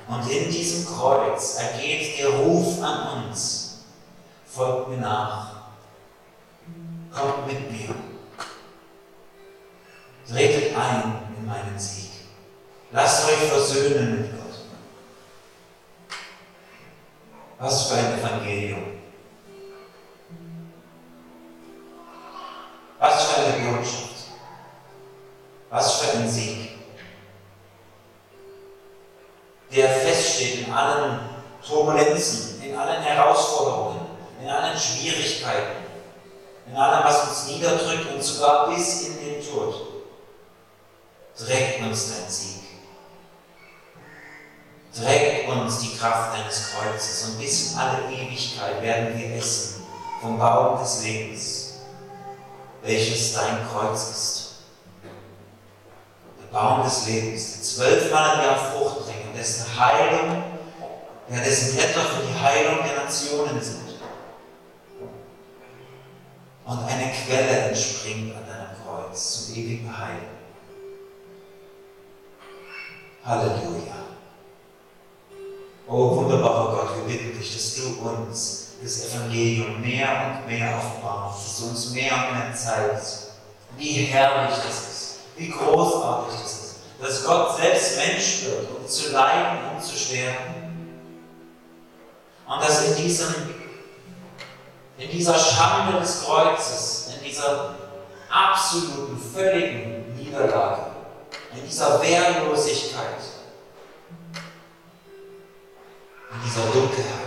Und 0.08 0.30
in 0.30 0.50
diesem 0.50 0.86
Kreuz 0.86 1.58
ergeht 1.58 2.18
der 2.18 2.28
Ruf 2.28 2.80
an 2.82 3.24
uns. 3.24 3.84
Folgt 4.46 4.90
mir 4.90 4.98
nach. 4.98 5.50
Kommt 7.10 7.46
mit 7.46 7.70
mir. 7.70 7.94
Tretet 10.28 10.76
ein 10.76 11.22
in 11.36 11.46
meinen 11.46 11.78
Sieg. 11.78 12.10
Lasst 12.92 13.28
euch 13.28 13.48
versöhnen 13.48 14.20
mit 14.20 14.30
Gott. 14.32 14.41
Was 17.62 17.86
für 17.86 17.94
ein 17.94 18.18
Evangelium. 18.18 18.82
Was 22.98 23.24
für 23.24 23.40
eine 23.40 23.70
Botschaft. 23.70 24.32
Was 25.70 26.00
für 26.00 26.18
ein 26.18 26.28
Sieg. 26.28 26.70
Der 29.70 29.88
feststeht 29.88 30.66
in 30.66 30.72
allen 30.72 31.20
Turbulenzen, 31.64 32.60
in 32.64 32.76
allen 32.76 33.00
Herausforderungen, 33.00 34.06
in 34.40 34.48
allen 34.48 34.76
Schwierigkeiten, 34.76 35.84
in 36.66 36.76
allem, 36.76 37.04
was 37.04 37.28
uns 37.28 37.46
niederdrückt 37.46 38.12
und 38.12 38.24
sogar 38.24 38.70
bis 38.70 39.06
in 39.06 39.18
den 39.20 39.40
Tod 39.40 40.02
trägt 41.36 41.80
uns 41.80 42.10
dein 42.10 42.28
Sieg. 42.28 42.61
Trägt 44.94 45.48
uns 45.48 45.78
die 45.78 45.96
Kraft 45.96 46.36
deines 46.36 46.72
Kreuzes 46.72 47.24
und 47.24 47.40
bis 47.40 47.72
in 47.72 47.78
alle 47.78 48.10
Ewigkeit 48.10 48.82
werden 48.82 49.18
wir 49.18 49.36
essen 49.36 49.82
vom 50.20 50.38
Baum 50.38 50.78
des 50.78 51.02
Lebens, 51.02 51.80
welches 52.82 53.34
dein 53.34 53.66
Kreuz 53.68 54.10
ist. 54.10 54.48
Der 56.42 56.52
Baum 56.52 56.84
des 56.84 57.06
Lebens, 57.06 57.52
der 57.54 57.62
zwölfmal 57.62 58.38
im 58.38 58.44
Jahr 58.44 58.72
Frucht 58.72 59.06
bringt 59.06 59.26
und 59.28 59.36
dessen 59.36 59.64
Heilung, 59.80 60.44
ja, 61.30 61.40
dessen 61.40 61.74
Blätter 61.74 62.02
für 62.02 62.26
die 62.26 62.38
Heilung 62.38 62.84
der 62.84 63.04
Nationen 63.04 63.62
sind. 63.62 63.82
Und 66.64 66.84
eine 66.84 67.12
Quelle 67.12 67.68
entspringt 67.68 68.36
an 68.36 68.46
deinem 68.46 68.76
Kreuz 68.84 69.46
zum 69.46 69.54
ewigen 69.54 69.98
Heil. 69.98 70.20
Halleluja. 73.24 73.91
Oh 75.94 76.16
wunderbarer 76.16 76.72
Gott, 76.74 76.88
wir 76.96 77.12
bitten 77.12 77.38
dich, 77.38 77.52
dass 77.52 77.74
du 77.74 78.08
uns 78.08 78.68
das 78.82 79.08
Evangelium 79.08 79.78
mehr 79.82 80.40
und 80.40 80.50
mehr 80.50 80.78
aufbaust, 80.78 81.44
dass 81.44 81.58
du 81.58 81.66
uns 81.66 81.90
mehr 81.90 82.14
und 82.14 82.38
mehr 82.38 82.54
zeigst, 82.54 83.32
wie 83.76 84.04
herrlich 84.04 84.56
das 84.56 84.88
ist, 84.90 85.16
wie 85.36 85.50
großartig 85.50 86.40
das 86.40 86.52
ist, 86.52 86.74
dass 86.98 87.24
Gott 87.26 87.58
selbst 87.58 87.98
Mensch 87.98 88.44
wird, 88.44 88.68
um 88.74 88.88
zu 88.88 89.12
leiden 89.12 89.58
und 89.74 89.84
zu 89.84 89.94
sterben. 89.94 90.96
Und 92.48 92.62
dass 92.62 92.86
in, 92.86 92.96
diesem, 92.96 93.34
in 94.96 95.10
dieser 95.10 95.38
Schande 95.38 96.00
des 96.00 96.24
Kreuzes, 96.24 97.10
in 97.14 97.28
dieser 97.28 97.74
absoluten, 98.30 99.20
völligen 99.34 100.16
Niederlage, 100.16 100.86
in 101.54 101.68
dieser 101.68 102.00
Wehrlosigkeit, 102.00 103.31
in 106.34 106.42
dieser 106.44 106.66
Dunkelheit. 106.66 107.22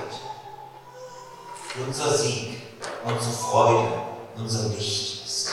Unser 1.86 2.18
Sieg, 2.18 2.62
unsere 3.04 3.34
Freude, 3.34 3.92
unser 4.38 4.70
Licht 4.70 5.26
ist. 5.26 5.52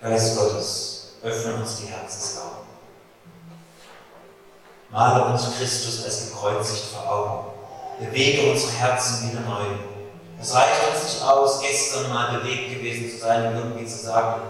Geist 0.00 0.36
Gottes, 0.36 1.14
öffne 1.22 1.56
uns 1.56 1.78
die 1.78 1.86
Herzensaugen. 1.86 2.66
Male 4.90 5.24
uns 5.26 5.56
Christus 5.58 6.04
als 6.04 6.30
gekreuzigt 6.30 6.84
vor 6.92 7.10
Augen. 7.10 7.46
Bewege 7.98 8.50
unsere 8.50 8.72
Herzen 8.72 9.30
wieder 9.30 9.40
neu. 9.40 9.64
Es 10.40 10.54
reicht 10.54 10.88
uns 10.92 11.04
nicht 11.04 11.22
aus, 11.22 11.60
gestern 11.60 12.12
mal 12.12 12.38
bewegt 12.38 12.74
gewesen 12.74 13.10
zu 13.10 13.18
sein 13.18 13.48
und 13.48 13.56
irgendwie 13.56 13.86
zu 13.86 13.98
sagen, 13.98 14.42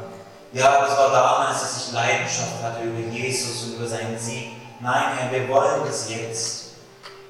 ja, 0.53 0.84
das 0.84 0.97
war 0.97 1.11
damals, 1.11 1.61
dass 1.61 1.86
ich 1.86 1.92
Leidenschaft 1.92 2.62
hatte 2.62 2.82
über 2.82 3.09
Jesus 3.12 3.64
und 3.64 3.74
über 3.76 3.86
seinen 3.86 4.18
Sieg. 4.18 4.53
Nein, 4.80 5.16
Herr, 5.16 5.32
wir 5.32 5.49
wollen 5.49 5.84
das 5.86 6.09
jetzt. 6.11 6.66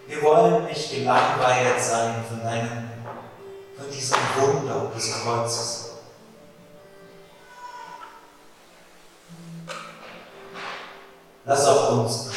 Wir 0.07 0.23
wollen 0.23 0.65
nicht 0.67 0.91
gelangweilt 0.91 1.83
sein 1.83 2.25
von, 2.29 2.41
einem, 2.43 2.91
von 3.77 3.91
diesem 3.91 4.19
Wunder 4.39 4.93
des 4.95 5.23
Kreuzes. 5.23 5.91
Lass 11.45 11.67
auf 11.67 11.91
uns 11.91 12.31